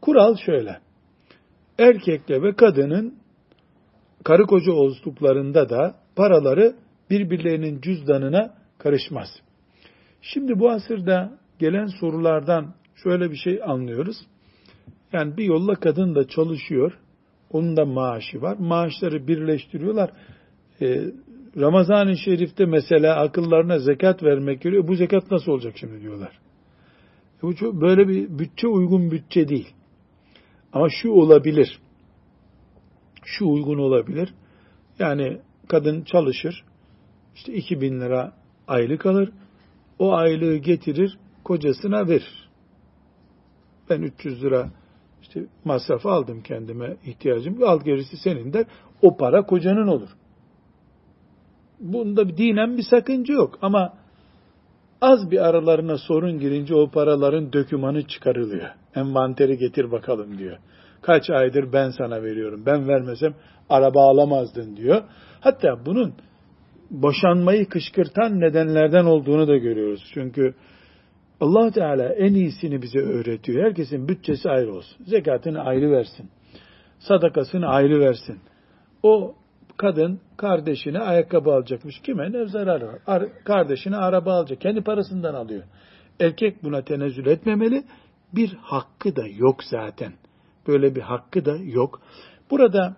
Kural 0.00 0.36
şöyle. 0.36 0.78
Erkekle 1.78 2.42
ve 2.42 2.54
kadının 2.56 3.14
karı 4.24 4.46
koca 4.46 4.72
olduklarında 4.72 5.70
da 5.70 5.94
paraları 6.16 6.74
birbirlerinin 7.10 7.80
cüzdanına 7.80 8.54
karışmaz. 8.82 9.28
Şimdi 10.22 10.58
bu 10.58 10.70
asırda 10.70 11.38
gelen 11.58 11.86
sorulardan 11.86 12.74
şöyle 12.94 13.30
bir 13.30 13.36
şey 13.36 13.60
anlıyoruz. 13.64 14.16
Yani 15.12 15.36
bir 15.36 15.44
yolla 15.44 15.74
kadın 15.74 16.14
da 16.14 16.28
çalışıyor. 16.28 16.98
Onun 17.50 17.76
da 17.76 17.84
maaşı 17.84 18.42
var. 18.42 18.56
Maaşları 18.58 19.26
birleştiriyorlar. 19.26 20.10
Ee, 20.80 21.00
Ramazan-ı 21.56 22.16
Şerif'te 22.16 22.66
mesela 22.66 23.16
akıllarına 23.16 23.78
zekat 23.78 24.22
vermek 24.22 24.60
geliyor. 24.62 24.88
Bu 24.88 24.94
zekat 24.94 25.30
nasıl 25.30 25.52
olacak 25.52 25.74
şimdi 25.76 26.00
diyorlar. 26.00 26.38
E 27.38 27.42
bu 27.42 27.56
çok, 27.56 27.80
böyle 27.80 28.08
bir 28.08 28.38
bütçe 28.38 28.68
uygun 28.68 29.10
bütçe 29.10 29.48
değil. 29.48 29.68
Ama 30.72 30.88
şu 30.88 31.10
olabilir. 31.10 31.78
Şu 33.24 33.46
uygun 33.46 33.78
olabilir. 33.78 34.34
Yani 34.98 35.38
kadın 35.68 36.02
çalışır. 36.02 36.64
İşte 37.34 37.52
2000 37.52 38.00
lira 38.00 38.41
aylık 38.72 39.06
alır. 39.06 39.30
O 39.98 40.12
aylığı 40.12 40.56
getirir, 40.56 41.18
kocasına 41.44 42.08
verir. 42.08 42.48
Ben 43.90 44.02
300 44.02 44.44
lira 44.44 44.70
işte 45.22 45.46
masraf 45.64 46.06
aldım 46.06 46.42
kendime 46.42 46.96
ihtiyacım. 47.04 47.58
Al 47.64 47.80
gerisi 47.80 48.16
senin 48.16 48.52
der. 48.52 48.66
O 49.02 49.16
para 49.16 49.46
kocanın 49.46 49.86
olur. 49.86 50.08
Bunda 51.80 52.28
bir 52.28 52.36
dinen 52.36 52.76
bir 52.76 52.82
sakınca 52.82 53.34
yok. 53.34 53.58
Ama 53.62 53.92
az 55.00 55.30
bir 55.30 55.48
aralarına 55.48 55.98
sorun 55.98 56.38
girince 56.38 56.74
o 56.74 56.90
paraların 56.90 57.52
dökümanı 57.52 58.06
çıkarılıyor. 58.06 58.68
Envanteri 58.94 59.58
getir 59.58 59.92
bakalım 59.92 60.38
diyor. 60.38 60.58
Kaç 61.02 61.30
aydır 61.30 61.72
ben 61.72 61.90
sana 61.90 62.22
veriyorum. 62.22 62.62
Ben 62.66 62.88
vermesem 62.88 63.34
araba 63.68 64.10
alamazdın 64.10 64.76
diyor. 64.76 65.02
Hatta 65.40 65.86
bunun 65.86 66.14
boşanmayı 66.92 67.68
kışkırtan 67.68 68.40
nedenlerden 68.40 69.04
olduğunu 69.04 69.48
da 69.48 69.56
görüyoruz. 69.56 70.10
Çünkü 70.14 70.54
allah 71.40 71.70
Teala 71.70 72.08
en 72.08 72.34
iyisini 72.34 72.82
bize 72.82 72.98
öğretiyor. 72.98 73.64
Herkesin 73.64 74.08
bütçesi 74.08 74.50
ayrı 74.50 74.74
olsun. 74.74 75.04
Zekatını 75.06 75.60
ayrı 75.60 75.90
versin. 75.90 76.30
Sadakasını 76.98 77.66
ayrı 77.66 78.00
versin. 78.00 78.40
O 79.02 79.34
kadın 79.76 80.20
kardeşine 80.36 80.98
ayakkabı 80.98 81.50
alacakmış. 81.50 82.00
Kime 82.00 82.32
ne 82.32 82.46
zararı 82.46 82.86
var? 82.86 82.98
Ar 83.06 83.44
kardeşine 83.44 83.96
araba 83.96 84.32
alacak. 84.32 84.60
Kendi 84.60 84.80
parasından 84.80 85.34
alıyor. 85.34 85.62
Erkek 86.20 86.64
buna 86.64 86.82
tenezzül 86.82 87.26
etmemeli. 87.26 87.84
Bir 88.34 88.56
hakkı 88.62 89.16
da 89.16 89.26
yok 89.26 89.64
zaten. 89.64 90.12
Böyle 90.68 90.94
bir 90.94 91.00
hakkı 91.00 91.44
da 91.44 91.56
yok. 91.56 92.00
Burada 92.50 92.96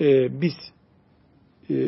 e, 0.00 0.40
biz 0.40 0.54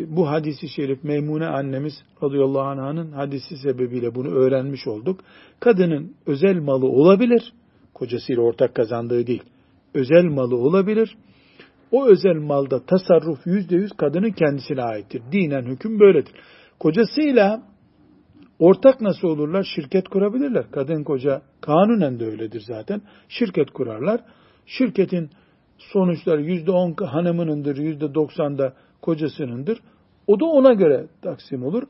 bu 0.09 0.29
hadisi 0.29 0.68
şerif 0.68 1.05
Meymune 1.05 1.47
annemiz 1.47 1.93
radıyallahu 2.22 2.81
anh'ın 2.81 3.12
hadisi 3.12 3.57
sebebiyle 3.57 4.14
bunu 4.14 4.29
öğrenmiş 4.29 4.87
olduk. 4.87 5.20
Kadının 5.61 6.14
özel 6.26 6.61
malı 6.61 6.87
olabilir. 6.87 7.53
Kocasıyla 7.95 8.43
ortak 8.43 8.74
kazandığı 8.74 9.26
değil. 9.26 9.43
Özel 9.95 10.24
malı 10.24 10.57
olabilir. 10.57 11.16
O 11.93 12.07
özel 12.07 12.37
malda 12.37 12.87
tasarruf 12.87 13.47
yüzde 13.47 13.76
yüz 13.76 13.93
kadının 13.93 14.31
kendisine 14.31 14.83
aittir. 14.83 15.22
Dinen 15.33 15.66
hüküm 15.66 16.01
böyledir. 16.01 16.33
Kocasıyla 16.79 17.62
ortak 18.59 19.01
nasıl 19.01 19.29
olurlar? 19.29 19.66
Şirket 19.74 20.09
kurabilirler. 20.09 20.70
Kadın 20.70 21.05
koca 21.05 21.43
kanunen 21.61 22.20
de 22.20 22.24
öyledir 22.26 22.62
zaten. 22.66 23.03
Şirket 23.29 23.70
kurarlar. 23.70 24.20
Şirketin 24.66 25.31
sonuçları 25.79 26.43
yüzde 26.43 26.70
on 26.70 26.95
hanımınındır, 26.95 27.76
yüzde 27.76 28.14
doksan 28.14 28.59
da 28.59 28.74
kocasınındır. 29.03 29.80
O 30.26 30.40
da 30.40 30.44
ona 30.44 30.72
göre 30.72 31.07
taksim 31.22 31.62
olur. 31.62 31.82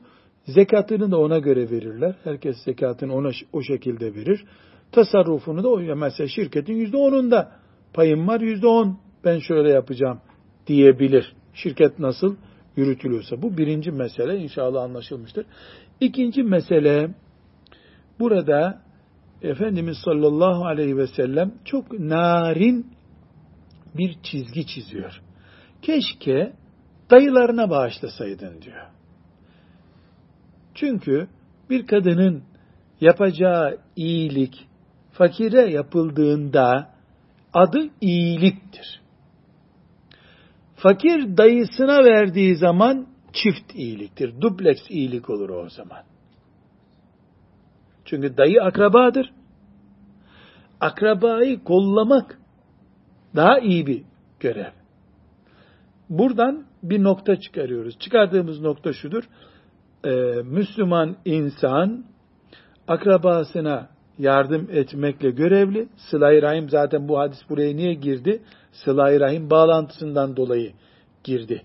Zekatını 0.45 1.11
da 1.11 1.19
ona 1.19 1.39
göre 1.39 1.69
verirler. 1.71 2.15
Herkes 2.23 2.57
zekatını 2.65 3.15
ona 3.15 3.29
o 3.53 3.61
şekilde 3.61 4.15
verir. 4.15 4.45
Tasarrufunu 4.91 5.63
da 5.63 5.69
o 5.69 5.95
mesela 5.95 6.27
şirketin 6.27 6.73
yüzde 6.73 6.97
onunda 6.97 7.51
payım 7.93 8.27
var 8.27 8.41
yüzde 8.41 8.67
on 8.67 8.99
ben 9.25 9.39
şöyle 9.39 9.69
yapacağım 9.69 10.21
diyebilir. 10.67 11.33
Şirket 11.53 11.99
nasıl 11.99 12.35
yürütülüyorsa. 12.75 13.41
Bu 13.41 13.57
birinci 13.57 13.91
mesele 13.91 14.37
inşallah 14.37 14.83
anlaşılmıştır. 14.83 15.45
İkinci 15.99 16.43
mesele 16.43 17.09
burada 18.19 18.81
Efendimiz 19.41 19.97
sallallahu 20.05 20.65
aleyhi 20.65 20.97
ve 20.97 21.07
sellem 21.07 21.53
çok 21.65 21.99
narin 21.99 22.87
bir 23.97 24.15
çizgi 24.23 24.65
çiziyor. 24.65 25.21
Keşke 25.81 26.53
dayılarına 27.11 27.69
bağışlasaydın 27.69 28.61
diyor. 28.61 28.87
Çünkü 30.75 31.27
bir 31.69 31.87
kadının 31.87 32.43
yapacağı 33.01 33.77
iyilik 33.95 34.67
fakire 35.11 35.71
yapıldığında 35.71 36.93
adı 37.53 37.89
iyiliktir. 38.01 39.01
Fakir 40.75 41.37
dayısına 41.37 42.03
verdiği 42.03 42.55
zaman 42.55 43.07
çift 43.33 43.75
iyiliktir. 43.75 44.41
Dubleks 44.41 44.81
iyilik 44.89 45.29
olur 45.29 45.49
o 45.49 45.69
zaman. 45.69 46.03
Çünkü 48.05 48.37
dayı 48.37 48.63
akrabadır. 48.63 49.33
Akrabayı 50.79 51.63
kollamak 51.63 52.39
daha 53.35 53.59
iyi 53.59 53.87
bir 53.87 54.03
görev. 54.39 54.71
Buradan 56.09 56.68
bir 56.83 57.03
nokta 57.03 57.39
çıkarıyoruz. 57.39 57.99
Çıkardığımız 57.99 58.61
nokta 58.61 58.93
şudur. 58.93 59.23
Ee, 60.05 60.09
Müslüman 60.43 61.15
insan 61.25 62.05
akrabasına 62.87 63.89
yardım 64.17 64.67
etmekle 64.71 65.29
görevli. 65.31 65.87
Sıla-i 65.97 66.41
Rahim 66.41 66.69
zaten 66.69 67.07
bu 67.07 67.19
hadis 67.19 67.39
buraya 67.49 67.75
niye 67.75 67.93
girdi? 67.93 68.41
Sıla-i 68.71 69.19
Rahim 69.19 69.49
bağlantısından 69.49 70.35
dolayı 70.35 70.73
girdi. 71.23 71.61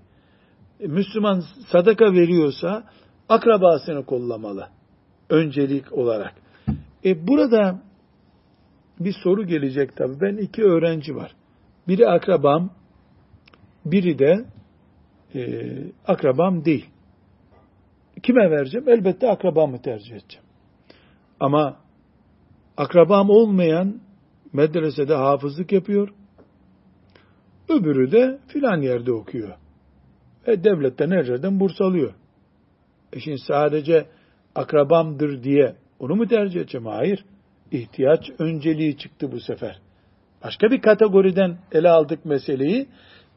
E, 0.80 0.86
Müslüman 0.86 1.42
sadaka 1.68 2.12
veriyorsa 2.12 2.84
akrabasını 3.28 4.04
kollamalı. 4.04 4.68
Öncelik 5.30 5.92
olarak. 5.92 6.34
E 7.04 7.26
burada 7.26 7.82
bir 9.00 9.14
soru 9.22 9.46
gelecek 9.46 9.96
tabii. 9.96 10.20
Ben 10.20 10.36
iki 10.36 10.62
öğrenci 10.62 11.16
var. 11.16 11.34
Biri 11.88 12.08
akrabam, 12.08 12.70
biri 13.84 14.18
de 14.18 14.44
e, 15.34 15.72
akrabam 16.06 16.64
değil. 16.64 16.86
Kime 18.22 18.50
vereceğim? 18.50 18.88
Elbette 18.88 19.30
akrabamı 19.30 19.82
tercih 19.82 20.16
edeceğim. 20.16 20.46
Ama 21.40 21.76
akrabam 22.76 23.30
olmayan 23.30 24.00
medresede 24.52 25.14
hafızlık 25.14 25.72
yapıyor. 25.72 26.08
Öbürü 27.68 28.12
de 28.12 28.38
filan 28.48 28.80
yerde 28.80 29.12
okuyor. 29.12 29.56
Ve 30.48 30.64
devletten 30.64 31.10
her 31.10 31.60
burs 31.60 31.80
alıyor. 31.80 32.14
E 33.12 33.20
şimdi 33.20 33.38
sadece 33.38 34.06
akrabamdır 34.54 35.42
diye 35.42 35.76
onu 35.98 36.16
mu 36.16 36.28
tercih 36.28 36.60
edeceğim? 36.60 36.86
Hayır. 36.86 37.24
İhtiyaç 37.72 38.30
önceliği 38.38 38.96
çıktı 38.96 39.32
bu 39.32 39.40
sefer. 39.40 39.80
Başka 40.44 40.70
bir 40.70 40.80
kategoriden 40.80 41.58
ele 41.72 41.90
aldık 41.90 42.24
meseleyi. 42.24 42.86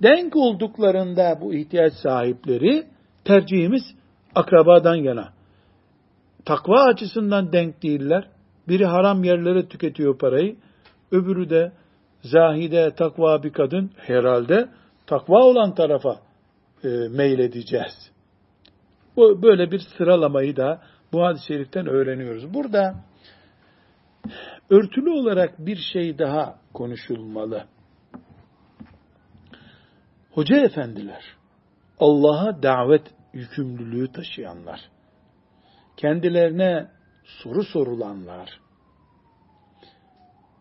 Denk 0.04 0.36
olduklarında 0.36 1.38
bu 1.41 1.54
ihtiyaç 1.54 1.93
sahipleri 1.93 2.88
tercihimiz 3.26 3.84
akrabadan 4.36 4.95
yana. 4.95 5.34
Takva 6.45 6.84
açısından 6.84 7.52
denk 7.52 7.84
değiller. 7.84 8.30
Biri 8.68 8.86
haram 8.86 9.24
yerlere 9.24 9.68
tüketiyor 9.68 10.18
parayı. 10.18 10.56
Öbürü 11.12 11.50
de 11.50 11.72
zahide, 12.22 12.95
takva 12.95 13.43
bir 13.43 13.54
kadın 13.54 13.91
herhalde 13.98 14.70
takva 15.08 15.43
olan 15.43 15.76
tarafa 15.76 16.20
e, 16.84 16.88
meyledeceğiz. 17.10 18.12
Bu 19.16 19.41
böyle 19.41 19.72
bir 19.72 19.80
sıralamayı 19.98 20.56
da 20.56 20.82
bu 21.14 21.24
hadis-i 21.26 21.45
şeriften 21.45 21.88
öğreniyoruz. 21.88 22.54
Burada 22.54 22.95
örtülü 24.70 25.10
olarak 25.10 25.60
bir 25.60 25.78
şey 25.93 26.20
daha 26.20 26.56
konuşulmalı. 26.74 27.64
Hoca 30.38 30.58
efendiler, 30.58 31.24
Allah'a 32.00 32.64
davet 32.64 33.14
yükümlülüğü 33.34 34.12
taşıyanlar, 34.12 34.90
kendilerine 35.98 36.88
soru 37.24 37.64
sorulanlar, 37.64 38.60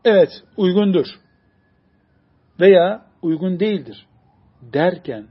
evet 0.05 0.29
uygundur 0.57 1.07
veya 2.61 3.07
uygun 3.23 3.61
değildir 3.61 4.07
derken 4.63 5.27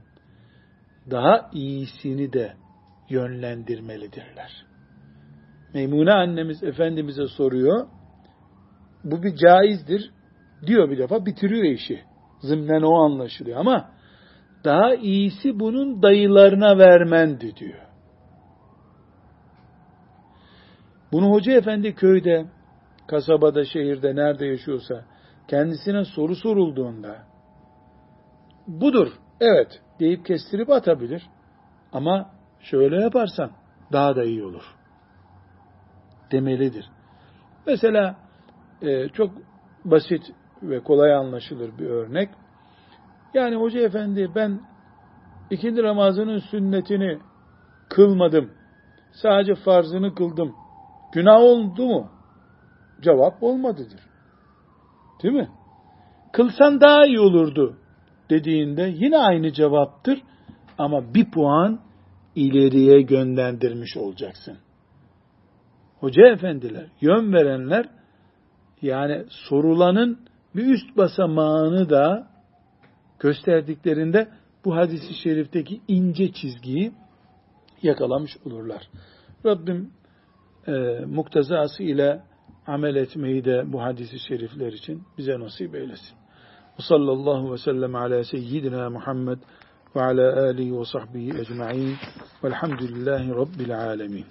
daha 1.10 1.50
iyisini 1.52 2.32
de 2.32 2.56
yönlendirmelidirler. 3.08 4.66
Meymune 5.74 6.12
annemiz 6.12 6.62
Efendimiz'e 6.62 7.26
soruyor. 7.26 7.86
Bu 9.04 9.22
bir 9.22 9.36
caizdir. 9.36 10.10
Diyor 10.66 10.90
bir 10.90 10.98
defa 10.98 11.26
bitiriyor 11.26 11.64
işi. 11.64 12.04
Zımnen 12.40 12.82
o 12.82 12.94
anlaşılıyor 12.94 13.60
ama 13.60 13.95
daha 14.66 14.94
iyisi 14.94 15.60
bunun 15.60 16.02
dayılarına 16.02 16.78
vermendi 16.78 17.56
diyor. 17.56 17.86
Bunu 21.12 21.30
Hoca 21.30 21.52
Efendi 21.52 21.94
köyde, 21.94 22.46
kasabada, 23.06 23.64
şehirde, 23.64 24.16
nerede 24.16 24.46
yaşıyorsa 24.46 25.04
kendisine 25.48 26.04
soru 26.04 26.36
sorulduğunda 26.36 27.16
budur, 28.66 29.08
evet 29.40 29.82
deyip 30.00 30.26
kestirip 30.26 30.70
atabilir. 30.70 31.22
Ama 31.92 32.30
şöyle 32.60 33.02
yaparsan 33.02 33.50
daha 33.92 34.16
da 34.16 34.24
iyi 34.24 34.44
olur 34.44 34.76
demelidir. 36.32 36.90
Mesela 37.66 38.16
e, 38.82 39.08
çok 39.08 39.30
basit 39.84 40.22
ve 40.62 40.80
kolay 40.80 41.14
anlaşılır 41.14 41.78
bir 41.78 41.86
örnek. 41.86 42.28
Yani 43.36 43.56
hoca 43.56 43.80
efendi 43.80 44.30
ben 44.34 44.60
ikindi 45.50 45.82
namazının 45.82 46.38
sünnetini 46.38 47.18
kılmadım. 47.88 48.50
Sadece 49.12 49.54
farzını 49.54 50.14
kıldım. 50.14 50.54
Günah 51.12 51.40
oldu 51.40 51.86
mu? 51.86 52.10
Cevap 53.00 53.42
olmadıdır. 53.42 54.00
Değil 55.22 55.34
mi? 55.34 55.48
Kılsan 56.32 56.80
daha 56.80 57.06
iyi 57.06 57.20
olurdu 57.20 57.76
dediğinde 58.30 58.82
yine 58.82 59.18
aynı 59.18 59.52
cevaptır 59.52 60.22
ama 60.78 61.14
bir 61.14 61.30
puan 61.30 61.80
ileriye 62.34 63.02
gönderdirmiş 63.02 63.96
olacaksın 63.96 64.58
hoca 66.00 66.26
efendiler, 66.26 66.86
yön 67.00 67.32
verenler 67.32 67.88
yani 68.82 69.24
sorulanın 69.28 70.18
bir 70.56 70.66
üst 70.66 70.96
basamağını 70.96 71.90
da 71.90 72.35
gösterdiklerinde 73.20 74.28
bu 74.64 74.76
hadisi 74.76 75.14
şerifteki 75.14 75.80
ince 75.88 76.32
çizgiyi 76.32 76.92
yakalamış 77.82 78.36
olurlar. 78.44 78.88
Rabbim 79.46 79.90
e, 80.66 80.72
muktezası 81.06 81.82
ile 81.82 82.22
amel 82.66 82.96
etmeyi 82.96 83.44
de 83.44 83.72
bu 83.72 83.82
hadisi 83.82 84.18
şerifler 84.18 84.72
için 84.72 85.02
bize 85.18 85.40
nasip 85.40 85.74
eylesin. 85.74 86.16
Ve 86.78 86.82
sallallahu 86.88 87.52
ve 87.52 87.58
sellem 87.58 87.94
ala 87.94 88.24
seyyidina 88.24 88.90
Muhammed 88.90 89.38
ve 89.96 90.02
ala 90.02 90.42
alihi 90.42 90.78
ve 90.78 90.84
sahbihi 90.84 91.40
ecma'in 91.40 91.96
velhamdülillahi 92.44 93.30
rabbil 93.30 93.78
alemin. 93.78 94.26